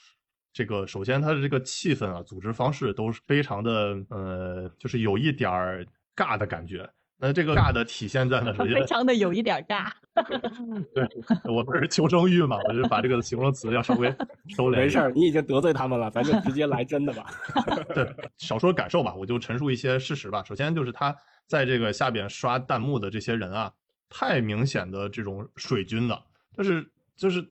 [0.52, 6.90] 这个，首先他的这个气氛啊，组织方式都是非常的呃，就是有一点儿尬的感觉。
[7.18, 9.90] 那这个尬的体现在呢，首非常的有一点尬。
[10.94, 11.06] 对
[11.44, 14.08] 我不是求生欲嘛，我就把这个形容词要稍微
[14.48, 14.76] 收敛。
[14.76, 17.26] 没事儿，你已经得罪他们了，咱就直接来真的吧。
[17.94, 20.42] 对，少说感受吧，我就陈述一些事实吧。
[20.44, 21.14] 首先就是他
[21.46, 23.72] 在这个下边刷弹幕的这些人啊，
[24.08, 26.22] 太明显的这种水军了，
[26.56, 27.46] 就是就是，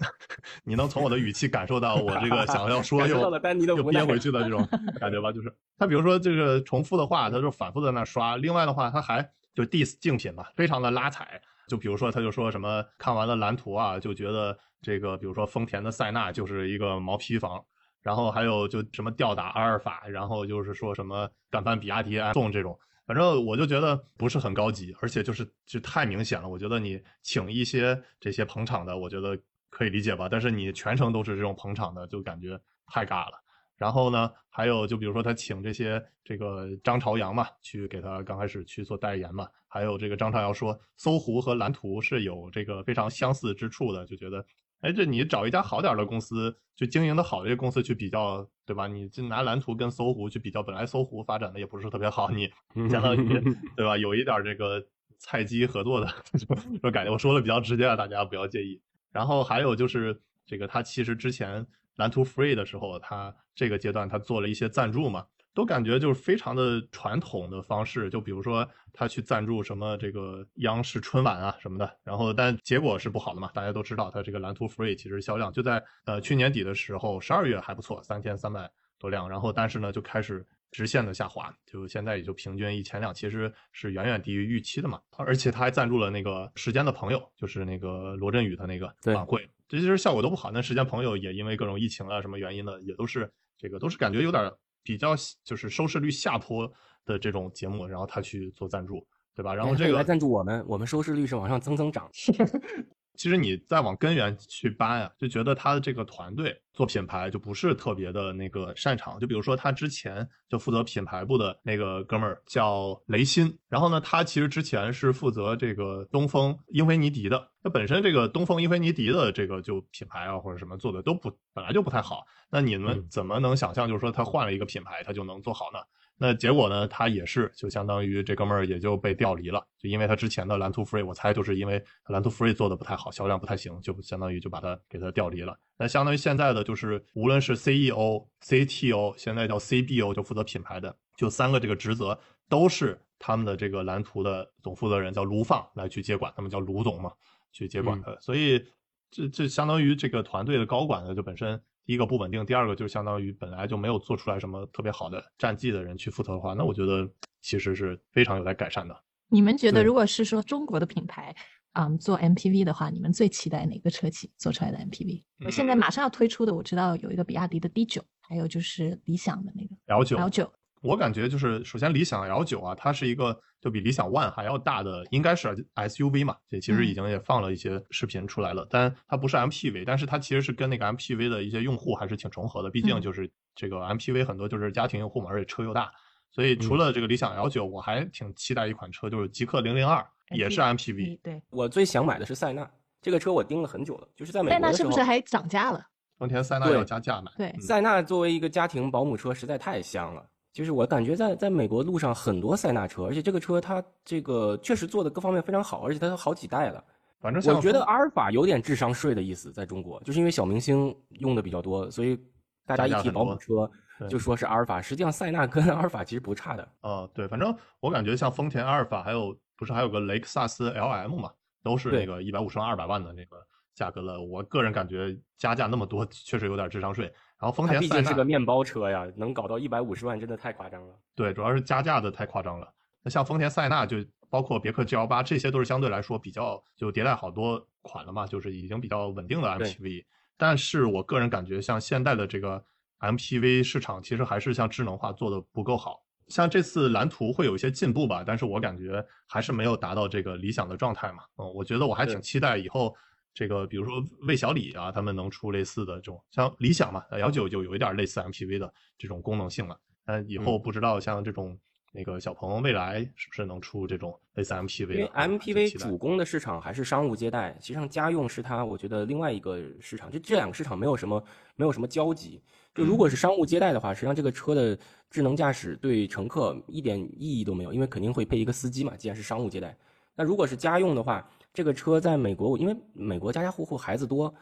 [0.64, 3.18] 你能从我的语气感受到我这个想要说又
[3.66, 4.66] 又憋回去的这种
[4.98, 5.30] 感觉吧。
[5.30, 8.36] 就是他比如说这个重复的话，他就反复在那刷。
[8.36, 9.22] 另外的话，他还
[9.54, 11.40] 就 diss 竞品嘛，非常的拉踩。
[11.68, 17.64] 就比如说，他就说什么看完了蓝图啊，就觉得这个，比如说丰田的塞纳就是一个毛坯房，
[18.02, 26.48] 然后还有就什么吊打阿尔法，然后就是说什么敢翻比亚迪爱送这种，反正我就觉得不是很高级，而且就是就太明显了。
[26.48, 29.38] 我觉得你请一些这些捧场的，我觉得
[29.70, 33.42] 可以理解吧，但是你全程都是这种捧场的，就感觉太尬了。
[33.76, 44.44] 然后呢，还有就比如说他请这些这个张朝阳嘛，去给他刚开始去做代言嘛，还有这个张朝阳说搜狐和蓝图是有这个非常相似之处的，就觉得，
[44.82, 48.86] 哎，这你找一家好点儿的公司，就经营的好的这个公司去比较，对吧？
[48.86, 52.50] 你就拿蓝图跟搜狐去比较，本来搜狐发展的也不是特别好，你
[52.90, 53.40] 相当于
[53.76, 53.96] 对吧？
[53.96, 54.84] 有一点儿这个
[55.18, 56.06] 菜鸡合作的
[56.36, 58.78] 这种感觉，我说的比较直接啊，大家不要介意。
[59.12, 85.00] 然后还有就是这个，他其实之前蓝图 Free 的时候，他这个阶段他做了一些赞助嘛，都感觉就是非常的传统的方式，就比如说他去赞助什么这个央视春晚啊什么的，然后但结果是不好的嘛，大家都知道他这个蓝图 Free 其实销量就在呃去年底的时候，十二月还不错，三千三百多辆，然后但是呢就开始直线的下滑，就现在也就平均一千辆，其实是远远低于预期的嘛。
[85.16, 90.50] 而且他还赞助了那个时间的朋友，就是那个罗振宇的那个晚会，这其实效果都不好。
[90.52, 94.50] 那时间朋友也因为各种疫情啊什么原因的，也都是这个都是感觉有点
[94.82, 96.72] 比较就是收视率下坡
[97.04, 99.54] 的这种节目，然后他去做赞助，对吧？
[99.54, 102.08] 然后这个哎来赞助我们，我们收视率是往上增增长。
[103.16, 109.18] 其实你再往根源去扒呀，就觉得他的这个团队做品牌就不是特别的那个擅长。
[109.18, 117.50] 就比如说他之前就负责品牌部的那个哥们儿叫雷鑫，然后呢，他其实之前是负责这个东风英菲尼迪的。
[117.62, 122.24] 那本身这个东风英菲尼迪的这个就品牌啊或者什么做的都不本来就不太好。
[122.50, 125.78] 那你们嗯怎么能想象就是说他换了一个品牌他就能做好呢？
[126.22, 135.58] 那结果呢，他也是就相当于这哥们儿也就被调离了，就因为他之前的蓝图 Free，我猜就是因为蓝图 Free 做的不太好，销量不太行，就相当于就把他给他调离了。
[135.78, 147.10] 那相当于现在的就是无论是 CEO、CTO，现在叫 CBO，就负责品牌的，就三个这个职责都是他们的这个蓝图的总负责人叫卢放来去接管，他们叫卢总嘛，
[147.50, 148.20] 去接管的。
[148.20, 148.62] 所以
[149.10, 157.08] 这这相当于这个团队的高管呢，就本身第一个不稳定，第二个就相当于本来就没有做出来什么特别好的战绩的人去负责的话，那我觉得
[157.40, 158.94] 其实是非常有待改善的。
[159.28, 161.34] 你们觉得，如果是说中国的品牌，
[161.72, 170.52] 嗯，做 MPV 的话，你们最期待哪个车企做出来的 MPV？、嗯现在马上要推出的，我知道有一个比亚迪的 D 九，还有就是理想的那个 L 九 L 九。
[170.82, 185.92] 我感觉就是，首先理想 L 九啊，它是一个就比理想 ONE 还要大的，应该是 SUV 嘛，这其实已经也放了一些视频出来了，但它不是 MPV，但是它其实是跟那个 MPV 的一些用户还是挺重合的，毕竟嗯就是这个 MPV 很多就是家庭用户嘛，而且车又大，
[186.30, 192.68] 所以除了这个理想 L 九，我还挺期待一款车，就是极氪零零二，也是 MPV，对，我最想买的是塞纳，
[193.02, 194.90] 这个车我盯了很久了，就是在美塞纳国的时候。
[194.90, 195.84] 是不是还涨价了？
[196.16, 200.26] 丰田塞纳要加价买，对嗯塞纳作为一个家庭保姆车，实在太香了。
[200.52, 206.82] 就是我感觉在在美国路上很多塞纳车，而且这个车它这个确实做的各方面非常好，而且它有好几代了。
[207.20, 212.18] 反正我觉得阿尔法有点智商税的意思，在中国，就是因为小明星用的比较多，所以
[212.66, 213.70] 大家一提保姆车
[214.08, 216.68] 就说是阿尔法，实际上塞纳跟 阿尔法其实不差的。
[216.80, 221.30] 呃，对，反正我感觉像丰田阿尔法，还有不是还有个雷克萨斯 LM 嘛，
[221.62, 223.36] 都是那个一百五十万、二百万的那个
[223.74, 224.18] 价格了。
[224.20, 227.12] 我个人感觉加价那么多，确实有点智商税。
[227.40, 230.94] 然后丰田毕田塞纳竟是个面包车呀，能搞到一百五十万，真的太夸张了。
[231.14, 232.70] 对，主要是加价的太夸张了。
[233.02, 233.96] 那像丰田塞纳，就
[234.28, 240.04] 包括别克 G L 八，这些都是相对来说比较就迭代好多款了嘛，就是已经比较稳定的 MPV。
[240.36, 242.62] 但是我个人感觉，像现在的这个
[243.00, 246.02] MPV 市场，其实还是像智能化做的不够好。
[246.28, 251.24] 像这次蓝图会有一些进步吧，但是我感觉还是没有达到这个理想的状态嘛。
[251.36, 252.94] 嗯，我觉得我还挺期待以后
[253.32, 259.78] 这个，比如说魏小李啊，他们能出类似的这种，像理想嘛，L 九就有一点类似 MPV 的这种功能性了。
[260.04, 261.56] 但以后嗯不知道像这种
[261.92, 264.94] 那个小鹏未来是不是能出这种类似 MPV 的？
[264.94, 271.22] 因为 MPV 主攻的市场还是商务接待，实际上家用是它我觉得另外一个市场，就这两个市场没有什么
[271.56, 272.42] 没有什么交集。
[272.74, 274.78] 就如果是商务接待的话，实际上这个车的
[275.10, 279.76] 智能驾驶对乘客一点意义都没有，因为肯定会配一个司机嘛，既然是商务接待。
[280.14, 284.32] 那如果是家用的话，这个车在美国，因为美国家家户户孩子多，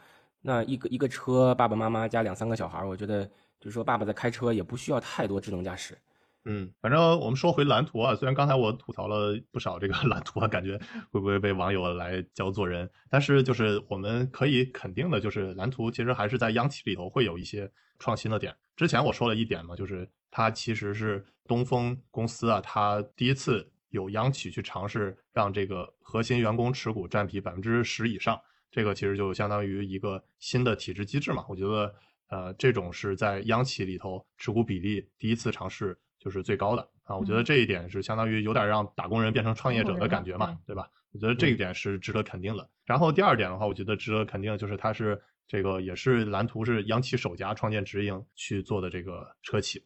[0.41, 3.25] 那一个一个车爸爸妈妈加两三个小孩，我觉得
[3.59, 5.97] 就是说爸爸在开车也不需要太多智能驾驶。
[6.45, 10.79] 嗯，反正我们说回蓝图啊，虽然刚才我吐槽了不少这个 蓝图啊，感觉
[11.11, 17.69] 会不会被网友来教做人，但是就是我们可以肯定的，就是蓝图其实还是在央企里头会有一些
[17.99, 18.55] 创新的点。
[18.77, 28.39] 之前我说了一点嘛，就是它其实是东风公司啊，它第一次有央企去尝试让这个核心员工持股占比百分之十以上，
[28.71, 31.45] 这个其实就相当于一个新的体制机制嘛。
[31.49, 31.93] 我觉得
[32.27, 37.17] 呃，这种是在央企里头持股比例第一次尝试就是最高的啊。
[37.17, 40.87] 我觉得嗯这一点是相当于有点让打工人变成创业者的感觉嘛对吧？
[41.11, 42.69] 我觉得这一点是值得肯定的。
[42.85, 49.83] 然后第二点的话，我觉得值得肯定的就是它是这个也是蓝图是央企首家创建直营去做的这个车企，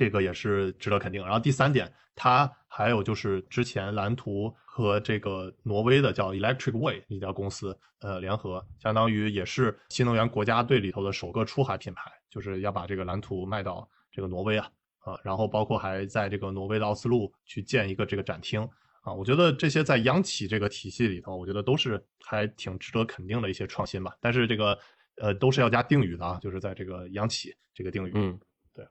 [0.00, 1.22] 这个也是值得肯定。
[1.22, 14.66] 然后第三点，它还有就是之前蓝图和这个挪威的叫 Electric Way 一家公司呃联合，相当于也是新能源国家队里头的首个出海品牌，就是要把这个蓝图卖到这个挪威啊
[15.00, 18.66] 啊，然后包括还在这个挪威的奥斯陆去建一个这个展厅。
[19.02, 24.14] 啊，我觉得这些在央企这个体系里头，我觉得都是还挺值得肯定的一些创新吧。
[24.18, 24.78] 但是这个
[25.16, 28.12] 呃都是要加定语的啊，就是在这个央企这个定语。
[28.14, 28.38] 嗯，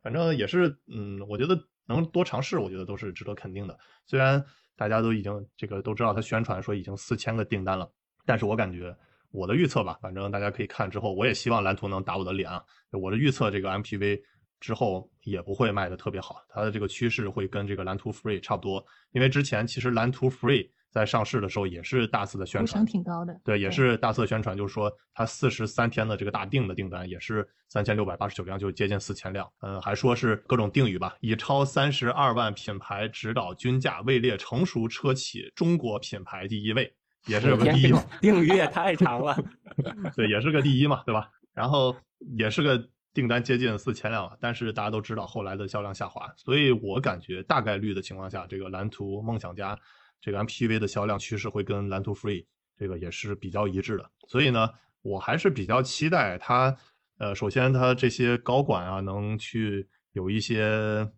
[0.01, 3.77] 反正也是，嗯，我觉得能多尝试，我觉得都是值得肯定的。
[4.05, 4.43] 虽然
[4.75, 7.91] 大家都已经这个都知道他宣传说已经四千个订单了，
[8.25, 8.95] 但是我感觉
[9.31, 12.63] 我的预测吧，反正大家可以看之后，我也希望蓝图能打我的脸啊。
[12.91, 14.21] 我的预测这个 MPV
[14.59, 23.39] 之后也不会卖的特别好，它的这个趋势会跟这个蓝图 Free 差不多，因为之前其实蓝图 Free 在上市的时候也是大肆的宣传声，挺高的。
[23.43, 29.47] 对，也是大肆的宣传，就是说它四十三天的这个大定的订单也是三千六百八十九辆，就接近四千辆。
[29.61, 36.91] 嗯，还说是各种定语吧，以超三十二万品牌指导均价位列成熟车企中国品牌第一位，
[37.27, 38.03] 也是个第一嘛。
[38.19, 39.37] 定语也太长了。
[40.15, 41.29] 对，也是个第一嘛，对吧？
[41.53, 41.95] 然后
[42.37, 42.81] 也是个
[43.13, 49.77] 订单接近四千辆了，但是大家都知道后来的销量下滑，所以我感觉大概率的情况下，这个蓝图梦想家
[50.21, 52.45] 这个 MPV 的销量趋势会跟蓝图 Free
[52.77, 54.69] 这个也是比较一致的，所以呢，
[55.01, 56.75] 我还是比较期待它，
[57.17, 61.11] 呃，首先它这些高管啊能去有一些。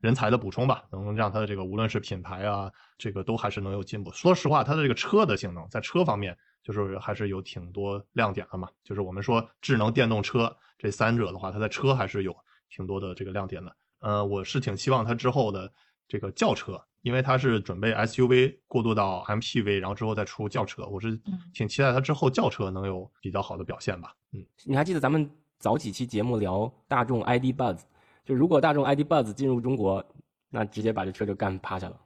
[0.00, 4.12] 人才的补充吧，能让它的这个无论是品牌啊，这个都还是能有进步。
[4.12, 8.68] 说实话，它的这个车的性能，在车方面就是还是有挺多亮点的嘛。
[8.84, 12.36] 就是我们说智能电动车这三者的话，它在车还是有
[12.68, 13.74] 挺多的这个亮点的。
[14.00, 15.72] 呃，我是挺希望它之后的
[16.06, 24.12] 这个轿车因为它是准备 SUV 过渡到 MPV，然后之后再出轿车，我是嗯挺期待它之后轿车能有比较好的表现吧。
[24.32, 27.78] 嗯，你还记得咱们早几期节目聊大众 ID Buzz，
[28.24, 30.04] 就如果大众 ID Buzz 进入中国，
[30.50, 32.00] 那直接把这车就干趴下了。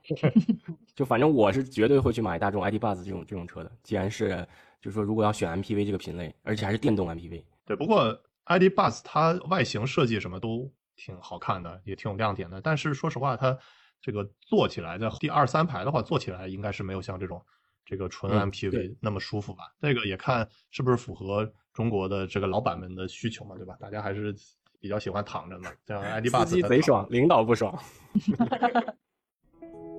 [0.94, 3.72] 就反正我是绝对会去买大众 ID Buzz 这种这种车的。
[3.82, 4.46] 既然是
[4.82, 7.74] 就是说如果要选 MPV 这个品类，而且还是电动 MPV，对。
[7.74, 8.12] 不过
[8.44, 12.60] ID Buzz 它外形设计什么都挺好看的，也挺有亮点的。
[12.60, 13.58] 但是说实话，它
[14.00, 17.40] 这个坐起来在第二三排的话，坐起来应该是没有像这种
[17.84, 19.64] 这个纯嗯 MPV 那么舒服吧。
[19.80, 23.76] 这个也看是不是符合中国的这个老板们的需求嘛，对吧？
[23.80, 24.34] 大家还是
[24.80, 27.78] 比较喜欢躺着嘛，这样 ID 司 Buzz 机贼爽，领导不爽。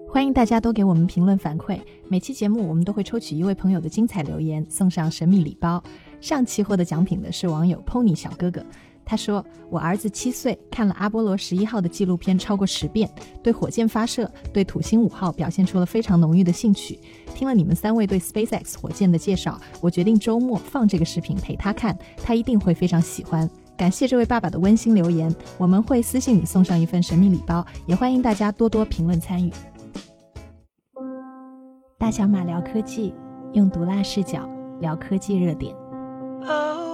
[0.09, 1.79] 欢迎大家多给我们评论反馈，
[2.09, 5.81] 每期节目我们都会抽取一位朋友的精彩留言，送上神秘礼包。
[6.19, 8.61] 上期获得奖品的是网友 Pony 小哥哥，
[9.05, 13.09] 他说：“我儿子七岁，看了阿波罗十一号的纪录片超过十遍，
[13.43, 16.97] 对火箭发射、对土星五号表现出了非常浓郁的兴趣。
[17.33, 29.51] 听了你们三位对 SpaceX 火箭的介绍，我决定周末放这个视频陪他看，他一定会非常喜欢。”感谢这位爸爸的温馨留言，我们会私信你送上一份神秘礼包，也欢迎大家多多评论参与。
[31.97, 33.11] 大小马聊科技，
[33.53, 34.47] 用毒辣视角
[34.81, 35.75] 聊科技热点。
[36.43, 36.90] Oh,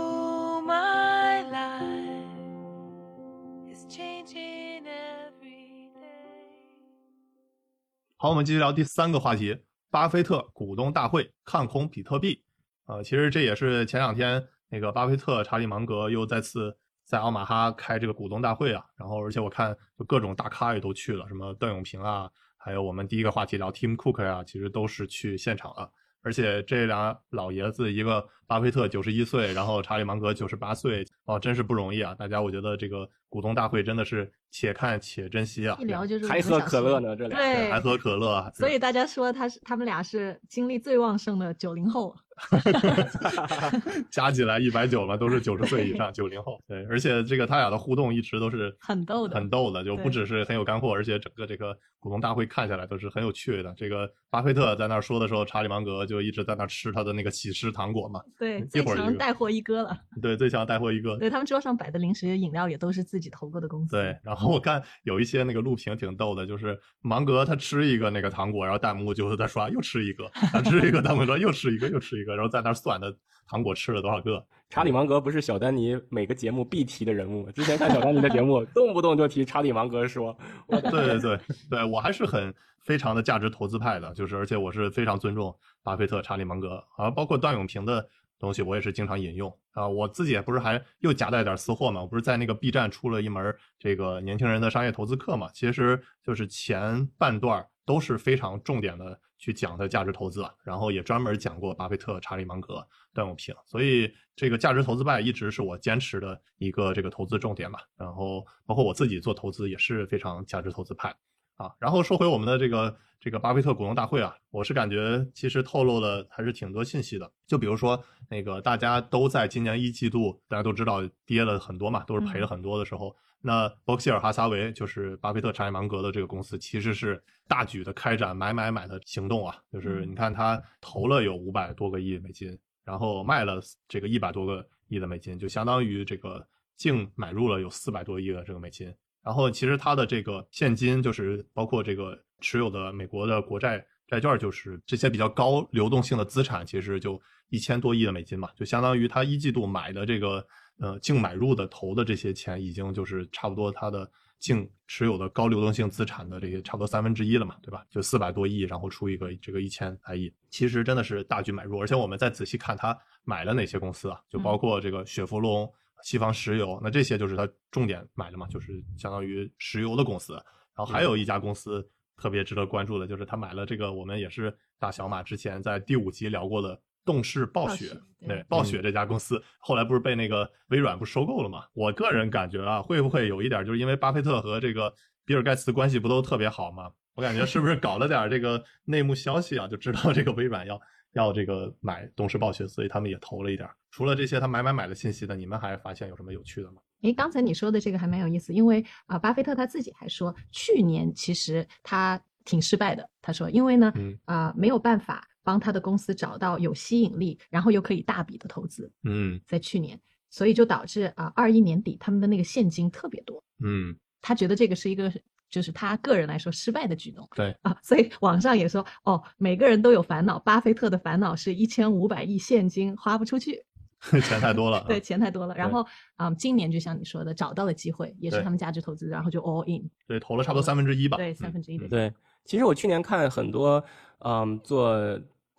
[8.20, 9.55] 好，我们继续聊第三个话题：
[9.91, 12.43] 巴菲特股东大会看空比特币。
[12.88, 18.84] 呃，其实这也是前两天那个巴菲特查理芒格又再次在奥马哈开这个股东大会啊。
[18.95, 25.88] 然后，而且我看就各种大咖也都去了，什么段永平啊，还有我们第一个话题聊 Tim Cook 呀、其实都是去现场了。
[26.24, 32.16] 而且这俩老爷子，一个巴菲特九十一岁，然后查理芒格九十八岁，哦，真是不容易啊！
[32.18, 35.78] 大家，我觉得这个股东大会真的是且看且珍惜啊！
[35.82, 37.38] 一聊就是还喝可乐呢，这俩。
[37.38, 42.16] 对，还喝可乐啊，所以大家说他是他们俩是精力最旺盛的九零后。
[44.12, 46.62] 加起来一百九嘛，都是九十岁以上，九零后。
[46.68, 53.74] 对，而且这个他俩的互动一直都是很逗的很逗的，就不只是很有干货，而且整个这个股东大会看下来都是很有趣的。
[53.76, 58.22] 这个巴菲特在那儿说的时候，查理芒格就一直在那儿吃他的那个喜事糖果嘛。
[58.38, 59.98] 对，最强带货一哥了。
[60.22, 61.18] 对，最强带货一哥。
[61.18, 63.96] 对他们桌上摆的零食、饮料也都是自己投过的公司。
[63.96, 73.12] 对，然后我看有一些那个录屏挺逗的，就是芒格他吃一个那个糖果，然后弹幕就是在刷又吃一个，他吃一个，弹幕说又吃一个，又吃一个，然后在那儿算的
[73.48, 74.46] 糖果吃了多少个。
[74.70, 77.52] 查理芒格不是小丹尼每个节目必提的人物吗？
[77.54, 88.06] 之前看小丹尼的节目，动不动就提查理芒格说，对对对对，我还是很非常的价值投资派的，就是而且我是非常尊重巴菲特、查理芒格啊，包括段永平的
[88.40, 89.88] 东西，我也是经常引用啊。
[89.88, 107.80] 我自己也不是还又夹带点私货嘛，我不是在那个 B 站出了一门这个年轻人的商业投资课嘛，其实就是前半段都是非常重点的去讲的价值投资啊，然后也专门讲过巴菲特、查理芒格、段永平，所以这个价值投资派一直是我坚持的一个这个投资重点吧。
[107.96, 111.16] 然后包括我自己做投资也是非常价值投资派
[111.56, 111.72] 啊。
[111.80, 117.32] 然后说回我们的这个这个巴菲特股东大会啊，我是感觉其实透露了还是挺多信息的。
[117.46, 129.56] 就比如说那个大家都在今年一季度，大家都知道跌了很多嘛，都是赔了很多的时候，那伯克希尔哈撒韦就是巴菲特、查理芒格的这个公司，其实是大举的开展买买买的行动啊。
[129.72, 138.94] 就是你看他投了有五百多个亿美金，然后卖了这个一百多个亿的美金，就相当于这个净买入了有四百多亿的这个美金。
[139.24, 150.45] 然后其实它的这个现金就是包括这个持有的美国的国债债券，就是这些比较高流动性的资产，其实就一千多亿的美金嘛，就相当于他一季度买的这个
[150.80, 157.86] 呃净买入的投的这些钱，已经就是差不多他的净持有的高流动性资产的这些差不多三分之一了嘛，对吧？
[157.89, 165.72] 就四百多亿，然后出一个这个一千来亿，其实真的是大举买入，而且我们再仔细看他买了哪些公司啊，就包括这个雪佛龙。
[166.03, 170.34] 西方石油，那这些就是他重点买的嘛，就是相当于石油的公司。
[170.76, 171.86] 然后还有一家公司
[172.18, 177.88] 特别值得关注的，就是他买了这个我们也是大小马之前在第五集聊过的动视暴雪。
[177.88, 181.63] 暴雪对对，暴雪这家公司后来不是被那个微软不收购了嘛？
[181.74, 184.93] 我个人感觉啊，会不会有一点就是因为巴菲特和这个
[185.26, 186.91] 比尔盖茨关系不都特别好吗？
[187.13, 190.80] 我感觉是不是搞了点这个内幕消息啊，就知道这个微软要。
[191.13, 193.68] 要这个买动视暴雪，所以他们也投了一点。
[193.89, 196.82] 除了这些他买买买的信息的，你们还发现有什么有趣的吗？
[197.02, 203.08] 诶，刚才你说的这个还蛮有意思，因为啊、巴菲特他自己还说，去年其实他挺失败的。
[203.22, 213.43] 他说，因为呢，嗯啊、没有办法帮他的公司找到有吸引力，然后又可以大笔的投资，嗯在去年，所以就导致啊，二、一年底他们的那个现金特别多。
[213.64, 215.14] 嗯他觉得这个是一个
[215.50, 217.28] 就是他个人来说失败的举动。
[217.36, 223.64] 对啊，所以网上也说，哦，每个人都有烦恼，巴菲特的烦恼是一千五百亿现金花不出去，
[224.22, 224.84] 钱太多了。
[224.88, 225.55] 对，钱太多了。
[225.55, 225.86] 然后，
[226.18, 231.18] 嗯，今年就像你说的，找到了机会，也是他们价值投资，然后就 all in，对，投了差不多三分之一吧。
[231.18, 231.88] 对，嗯三分之一的。
[231.88, 232.14] 对，
[232.45, 233.84] 其实我去年看很多，
[234.20, 234.95] 嗯，做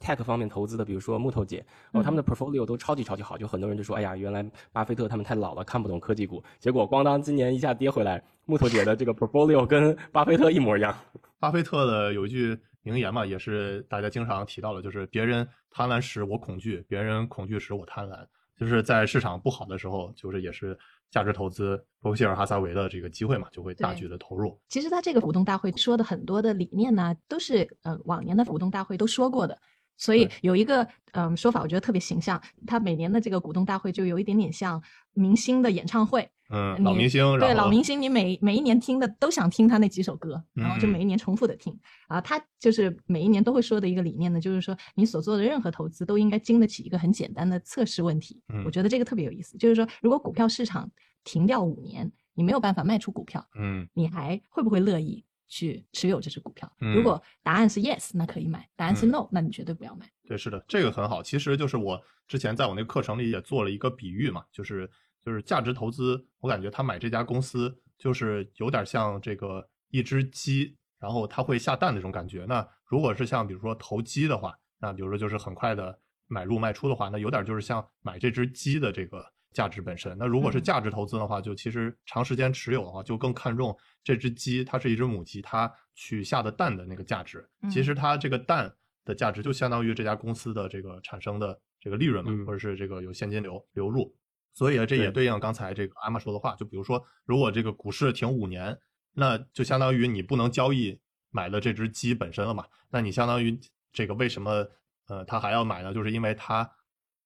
[0.00, 10.96] tech 方面投资的，比如说木头姐，哦，他们的 portfolio 都超级超级好，就很多人就说，哎呀，原来巴菲特他们太老了，看不懂科技股，结果咣当今年一下跌回来，木头姐的这个 portfolio 跟巴菲特一模一样。
[11.40, 18.24] 巴菲特的有一句名言嘛，也是大家经常提到的，就是别人贪婪时我恐惧，别人恐惧时我贪婪。
[18.58, 20.76] 就是在市场不好的时候，就是也是
[21.10, 24.58] 价值投资伯克希尔哈撒韦的这个机会嘛，就会大举的投入。
[24.68, 29.56] 其实他这个股东大会说的很多的理念呢，都是呃往年的股东大会都说过的。
[29.98, 32.40] 所以有一个嗯说法，我觉得特别形象。
[32.66, 34.82] 他每年的这个股东大会就有一点点像
[35.12, 41.76] 明星的演唱会，嗯，老明星，对老明星，你每每一年听的都想听他那几首歌，然后就嗯每一年重复的听
[42.06, 42.20] 啊。
[42.20, 48.40] 他就是每一年都会说的一个理念呢，就是说你所做的任何投资都应该经得起一个很简单的测试问题。
[48.48, 50.90] 嗯我觉得这个特别有意思，就是说如果股票市场
[51.24, 56.70] 停掉五年，你没有办法卖出股票，嗯你还会不会乐意去持有这只股票？
[56.80, 60.06] 嗯如果答案是 yes，那可以买；答案是嗯 no，、那你绝对不要买。
[60.26, 61.22] 对，是的，这个很好。
[61.22, 64.88] 其实就是我之前在我那个课程里也做了一个比喻嘛，就是
[65.24, 72.44] 就是价值投资，我感觉他买这家公司就是有点像这个一只鸡，然后它会下蛋的这种感觉。
[72.46, 79.24] 那如果是像比如说投机的话，那比如说就是很快的买入卖出的话，那有点就是像买这只鸡的这个
[79.58, 80.16] 价值本身。
[80.16, 87.44] 那如果是嗯价值投资的话，就其实长时间持有的话，就更看重这只鸡，它是一只母鸡，它取下的蛋的那个价值。
[87.68, 88.72] 其实嗯它这个蛋
[89.04, 94.14] 的价值就相当于这家公司的这个产生的这个利润嘛，嗯或者是这个有现金流流入。
[94.52, 98.78] 所以这也对对应刚才这个阿玛说的话，就比如说，如果这个股市停五年，
[99.14, 100.96] 那就相当于你不能交易
[101.30, 102.64] 买的这只鸡本身了嘛？
[102.90, 103.58] 那你相当于
[103.92, 104.64] 这个为什么
[105.08, 105.92] 呃他还要买呢？
[105.92, 106.68] 就是因为它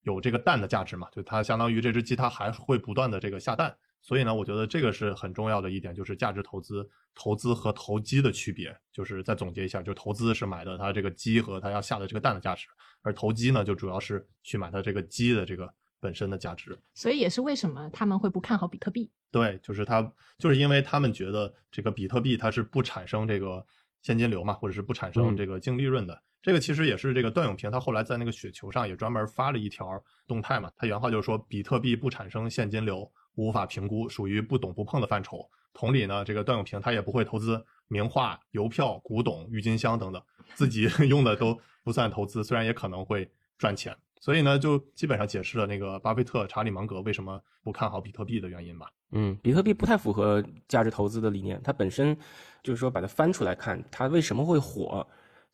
[0.03, 3.75] 有这个蛋的价值嘛，就它相当于这只鸡它还会不断的这个下蛋。
[4.01, 8.77] 所以呢，我觉得这个是很重要的一点，就是价值投资、投资和投机的区别。
[8.93, 12.67] 就是再总结一下，就投资是买的它这个鸡和它要下的这个蛋的价值，
[13.03, 16.77] 而投机呢，就主要是去买它这个鸡的这个本身的价值。
[16.95, 19.09] 所以也是为什么他们会不看好比特币。
[19.31, 23.65] 对，就是它，就是因为他们觉得这个比特币它是不产生这个
[24.03, 26.21] 现金流嘛，或者是不产生嗯这个净利润的。
[26.43, 29.87] 这个其实也是这个段永平他后来在那个雪球上也专门发了一条
[30.27, 35.49] 动态嘛，他原话就是说，比特币不产生现金流，无法评估，属于不懂不碰的范畴。
[35.73, 40.21] 同理呢，这个段永平他也不会投资名画、邮票、古董、郁金香等等，
[40.55, 43.97] 自己 用的都不算投资，虽然也可能会赚钱。
[44.21, 48.89] 所以呢，就基本上解释了那个巴菲特、查理芒格为什么不看好比特币的原因吧。
[49.11, 52.17] 嗯，比特币不太符合价值投资的理念，它本身
[52.63, 55.05] 就是说把它翻出来看，它为什么会火，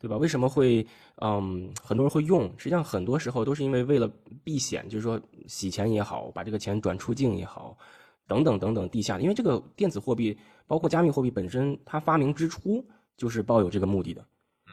[0.01, 0.17] 对吧？
[0.17, 0.87] 为什么会
[1.17, 2.45] 嗯很多人会用？
[2.57, 4.09] 实际上很多时候都是因为为了
[4.45, 7.77] 避险，就是说洗钱也好，把这个钱转出境也好，
[8.27, 12.85] 等等等等地下，因为这个电子货币包括加密货币本身，它发明之初
[13.17, 14.25] 就是抱有这个目的的。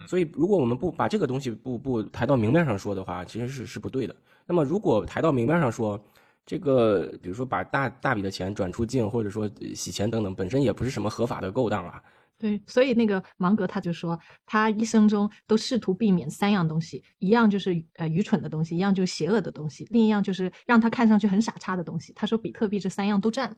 [0.08, 4.14] 所以，如果我们不把这个东西不不抬到明面上说的话，其实是是不对的。
[4.46, 6.00] 那么，如果抬到明面上说，
[6.46, 12.04] 这个比如说把大大笔的钱转出境，或者说呃洗钱等等，本身也不是什么合法的勾当啊。
[12.46, 22.14] 对，所以那个芒格他就说，他一生中都试图避免三样东西，一样就是呃愚蠢的东西，一样就是邪恶的东西，另一样就是让他看上去很傻叉的东西。
[22.14, 23.56] 他说比特币这三样都占了，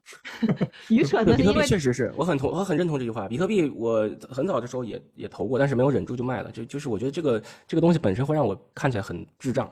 [0.87, 3.27] 愚蠢的比特币确实是我很同我很认同这句话。
[3.27, 6.49] 比特币我很早的时候也也投过，但是没有忍住就卖了。
[6.49, 9.69] 就就是我觉得这个这个东西本身会让我看起来很智障，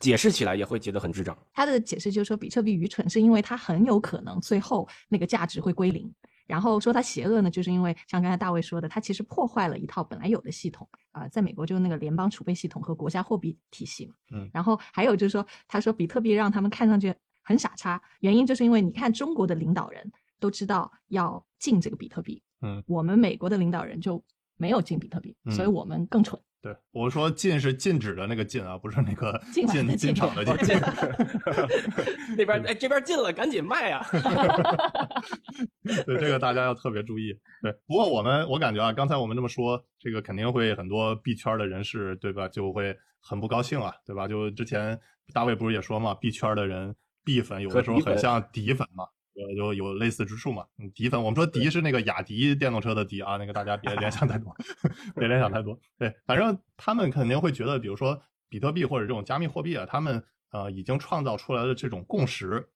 [0.00, 1.36] 解释起来也会觉得很智障。
[1.52, 6.10] 他的解释就是说，比特币愚蠢是因为它很有可能最后那个价值会归零。
[6.46, 14.14] 然后说它邪恶呢，就是因为像刚才大卫说的，它其实破坏了一套本来有的系统啊、在美国就是那个联邦储备系统和国家货币体系嘛。
[14.32, 24.22] 嗯然后还有就是说，他说比特币让他们看上去很傻叉，原因就是因为你看中国的领导人都知道要禁这个比特币，嗯，我们美国的领导人就
[24.56, 26.40] 没有禁比特币，所以嗯我们更蠢。
[26.64, 30.74] 对，我说禁是禁止的那个禁啊，不是那个 禁完的禁禁禁场的哦禁。
[32.38, 34.02] 那边哎这边进了，赶紧卖啊！
[36.06, 37.38] 对这个大家要特别注意。
[37.60, 44.26] 对，不过我们我感觉啊，刚才我们这么说，这个肯定会很多币圈的人士，对吧，就会很不高兴啊，对吧？
[44.26, 44.98] 就之前
[45.34, 46.96] 大卫不是也说嘛，币圈的人
[47.26, 49.04] 币粉有的时候很像底粉嘛。
[49.36, 50.64] 呃，就有类似之处嘛。
[50.78, 54.54] 嗯，敌粉，我们说迪是那个雅迪电动车的迪啊，那个大家别联想太多，
[55.16, 55.78] 别联想太多。
[55.98, 62.68] 对，反正他们肯定会觉得，比如说比特币或者这种加密货币啊，他们呃已经创造出来的这种共识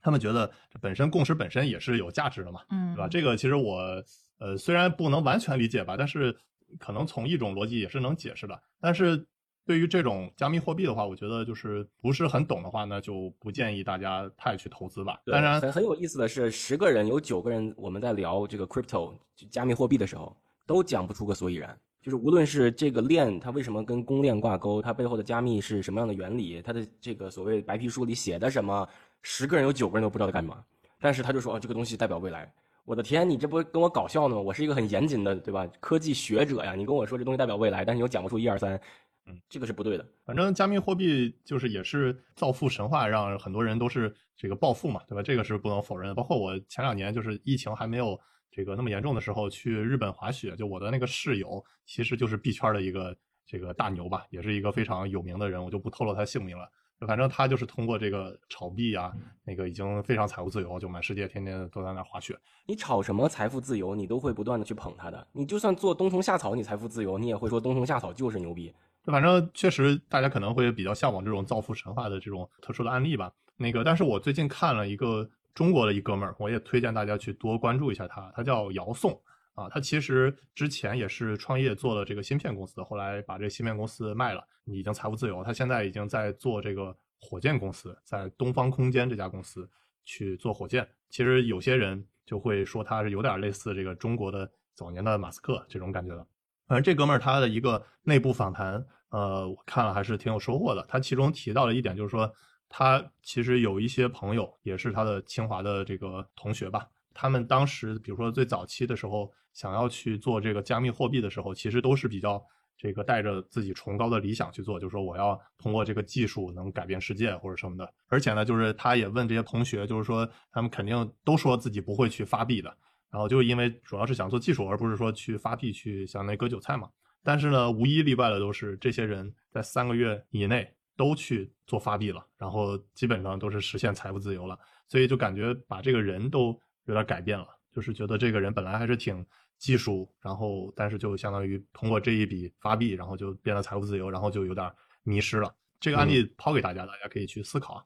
[0.00, 3.08] 他们觉得这本身共识本身也是有价值的嘛，嗯对吧？
[3.08, 4.02] 这个其实我
[4.38, 6.36] 呃虽然不能完全理解吧，但是
[6.78, 8.60] 可能从一种逻辑也是能解释的。
[8.80, 9.26] 但是
[9.64, 15.20] 对于这种加密货币的话，我觉得就是不是很懂的话，那就不建议大家太去投资吧。
[15.26, 19.14] 当然，很很有意思的是，十个人有九个人我们在聊这个 crypto
[19.50, 20.36] 加密货币的时候，
[20.66, 21.76] 都讲不出个所以然。
[22.00, 28.88] 就是无论是这个链它为什么跟公链挂钩，它背后的加密是什么样的原理，它的这个所谓白皮书里写的什么，
[29.22, 30.64] 十个人有九个人都不知道在干嘛。
[31.00, 32.52] 但是他就说，哦，这个东西代表未来。
[32.84, 34.40] 我的天，你这不跟我搞笑呢吗？
[34.40, 35.64] 我是一个很严谨的，对吧？
[35.78, 38.80] 科技学者呀，你跟我说这东西代表未来，但是你又讲不出一二三，
[39.26, 40.06] 嗯，这个是不对的。
[40.24, 45.22] 反正加密货币就是也是造富神话，让很多人都是这个暴富嘛，对吧？
[45.22, 46.14] 这个是不能否认的。
[46.14, 48.18] 包括我前两年就是疫情还没有
[48.50, 53.16] 这个那么严重的时候，去日本滑雪，就我的那个室友其实就是币圈的一个
[53.46, 56.68] 这个大牛吧，也是一个非常有名的人，我就不透露他姓名了。
[57.06, 59.12] 反正他就是通过这个炒币啊，
[59.44, 62.38] 那个已经非常财务自由，就满世界天天都在那儿滑雪。
[62.64, 65.26] 你炒什么财富自由，你都会不断的去捧他的。
[65.32, 68.72] 你就算做冬虫夏草，你财富自由，你也会说冬虫夏草就是牛逼。
[69.04, 73.32] 反正确实，大家可能会比较向往这种造富神话的这种特殊的案例吧。
[73.56, 79.20] 那个，但是我最近看了一个中国的一哥们儿，我也推荐大家去多关注一下他，他叫姚宋
[79.54, 79.68] 啊。
[79.68, 85.42] 他其实之前也是创业做了这个芯片公司，后来把这芯片公司卖了，已经财务自由。
[85.44, 89.68] 他现在已经在做这个火箭公司，在东方空间这家公司
[90.04, 90.88] 去做火箭。
[91.10, 96.26] 其实有些人就会说他是有点类似这个中国的早年的马斯克这种感觉的。
[96.72, 100.82] 反正这哥们儿他的一个内部访谈，呃，我看了还是挺有收获的。
[100.88, 102.32] 他其中提到了一点，就是说
[102.66, 112.42] 他其实有一些朋友也是他的清华的这个同学吧，他们当时比如说最早期的时候想要去做这个加密货币的时候，其实都是比较
[112.74, 117.92] 这个带着自己崇高的理想去做，就是说我要通过这个技术能改变世界或者什么的。
[118.08, 122.74] 而且呢，就是他也问这些同学，就是说他们肯定都说自己不会去发币的。
[123.12, 126.88] 然后就因为主要是想做技术，而不是说去发币去想那割韭菜嘛。
[127.22, 134.58] 但是呢，无一例外的都是这些人在三个月以内都去做发币了，然后基本上都是实现财富自由了。
[134.88, 139.24] 所以就感觉把这个人都有点改变了，就是觉得这个人本来还是挺
[139.56, 144.68] 技术，然后但是就相当于通过这一笔发币，然后就变得财富自由，然后就有点
[145.02, 145.54] 迷失了。
[145.78, 147.84] 这个案例抛给大家，大家可以去思考啊。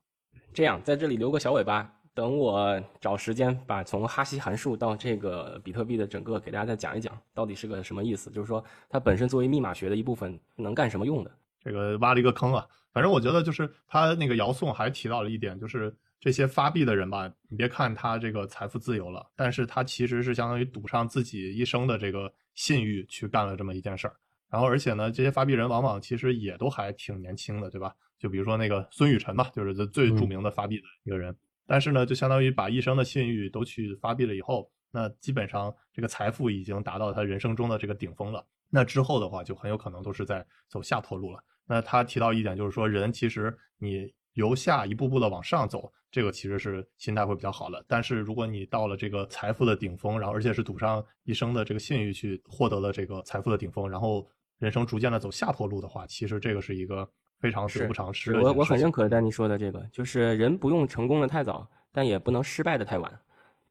[0.54, 8.30] 这样，在这里留个小尾巴，等我找时间把从哈希函数到这个比特币的整个给大家再讲一讲，到底是个什么意思？
[8.30, 11.30] 就是说它本身作为密码学的一部分能干什么用的？
[11.60, 12.66] 这个挖了一个坑啊。
[12.90, 24.16] 反正我觉得就是他那个姚颂还提到了一点，就是这些发币的人吧，你别看他这个财富自由了，但是他其实是相当于赌上自己一生的这个信誉去干了这么一件事儿。
[24.48, 27.94] 然后而且呢，这些发币人往往其实也都还挺年轻的，对吧？
[28.18, 31.36] 就比如说那个孙雨晨吧，就是最著名的发币的一个人。
[31.66, 38.46] 但是呢，就相当于把一生的信誉都去发币了以后，那基本上这个财富已经达到他人生中的这个顶峰了。
[38.70, 41.42] 那之后的话，就很有可能都是在走下坡路了。
[41.66, 47.84] 那他提到一点，就是说人其实你由下一步步的往上走，这个其实是心态会比较好的。
[47.88, 54.26] 但是如果你到了这个财富的顶峰，然后而且是赌上一生的这个信誉去获得了这个财富的顶峰，然后
[54.58, 57.08] 人生逐渐的走下坡路的话，其实这个是一个
[57.40, 58.34] 非常得不偿失。
[58.40, 63.12] 我我很认可丹尼说的这个，就是人不用成功的太早，但也不能失败的太晚。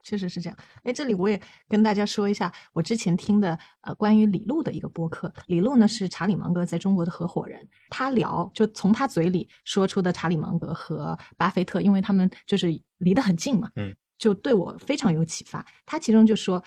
[0.04, 0.58] 确实是这样。
[0.84, 5.34] 哎，这里我也跟大家说一下，我之前听的呃关于李璐的一个播客。
[5.48, 12.68] 李璐呢是查理芒格在中国的合伙人，他聊就从他嘴里说出的查理芒格和巴菲特，因为他们就是
[13.00, 15.66] 离得很近嘛，嗯，就对我非常有启发。
[15.88, 16.64] 他其中就说，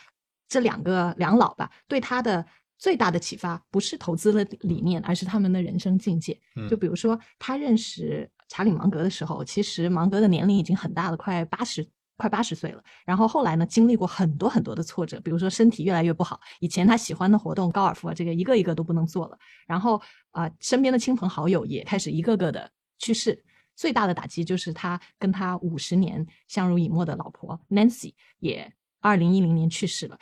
[0.48, 2.44] 这两个两老吧，对他的
[2.78, 6.40] 最大的启发不是投资的理念，而是他们的人生境界。
[6.56, 11.86] 嗯就比如说他认识查理芒格的时候，其实芒格的年龄已经很大了，快八十。
[12.20, 20.02] 快八十岁了，然后后来呢，经历过很多很多的挫折，比如说身体越来越不好，以前他喜欢的活动高尔夫啊，这个一个一个都不能做了，然后
[20.32, 22.68] 啊、呃身边的亲朋好友也开始一个个的
[22.98, 23.40] 去世，
[23.76, 28.68] 最大的打击就是他跟他五十年相濡以沫的老婆 Nancy 也
[28.98, 30.18] 二零一零年去世了。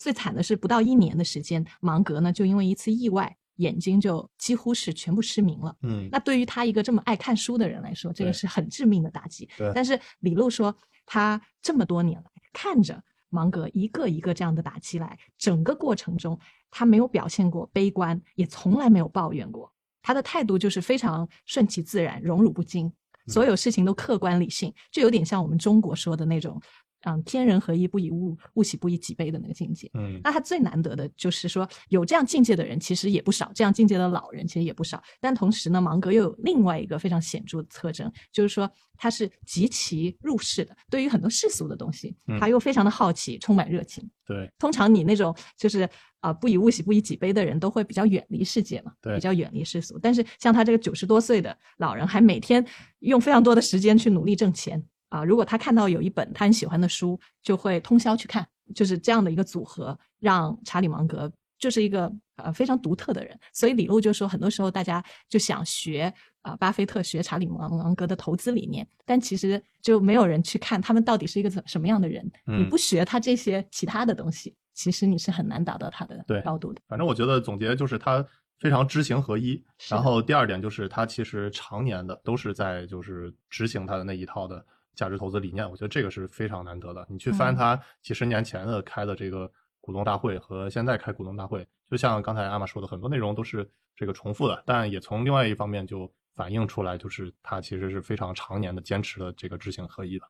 [0.00, 5.76] 最惨的是，不到一年的时间，芒格呢就因为一次意外，眼睛就几乎是全部失明了。
[5.82, 9.46] 嗯，那对于他一个这么爱看书的人来说，这个是很致命的打击。
[9.58, 10.74] 对但是李璐说，
[11.04, 16.36] 他这么多年来看着芒格一个一个这样的打击来，整个过程中
[16.70, 19.70] 他没有表现过悲观，也从来没有抱怨过。
[20.00, 22.90] 他的态度就是非常顺其自然、荣辱不惊，
[23.26, 26.58] 所有事情都客观理性，就有点像我们中国说的那种
[27.04, 29.90] 嗯天人合一，不以物物喜，不以己悲的那个境界。
[29.94, 35.02] 嗯那他最难得的就是说，有这样境界的人其实也不少，这样境界的老人其实也不少。
[35.20, 44.08] 但同时呢，芒格又有另外一个非常显著的特征，就是说他是极其入世的，对于很多世俗的东西，嗯他又非常的好奇，充满热情。
[44.26, 45.88] 对，通常你那种就是
[46.20, 49.98] 啊、不以物喜，不以己悲的人，都会比较远离世界嘛，对比较远离世俗。
[49.98, 52.64] 但是像他这个九十多岁的老人，还每天
[52.98, 63.38] 用非常多的时间去努力挣钱啊、如果他看到有一本他很喜欢的书，就会通宵去看，就是这样的一个组合，让查理芒格就是一个呃非常独特的人。
[63.52, 72.24] 所以李路就说，很多时候大家就想学啊、巴菲特学查理芒芒格的投资理念，但其实就没有人去看他们到底是一个怎什么样的人。
[72.46, 76.80] 你嗯不学他这些其他的东西，其实你是很难达到他的高度的。
[76.88, 78.24] 反正我觉得总结就是他
[78.58, 79.62] 非常知行合一。
[79.88, 84.64] 然后第二点就是他其实常年的都是在就是执行他的那一套的
[84.94, 87.06] 价值投资理念，我觉得这个是非常难得的。
[87.08, 100.26] 你去翻嗯他几十年前的开的这个股东大会和现在开股东大会，就像刚才阿玛说的，很多内容都是这个重复的，但也从另外一方面就反映出来，就是他其实是非常常年的坚持的这个知行合一的。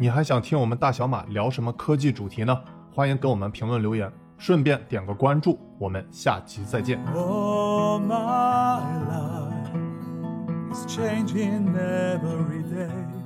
[0.00, 2.64] 你还想听我们大小马聊什么科技主题呢？
[2.90, 7.02] 欢迎给我们评论留言，顺便点个关注，我们下期再见。
[7.14, 9.51] Oh, my life
[10.72, 13.21] is changing every day.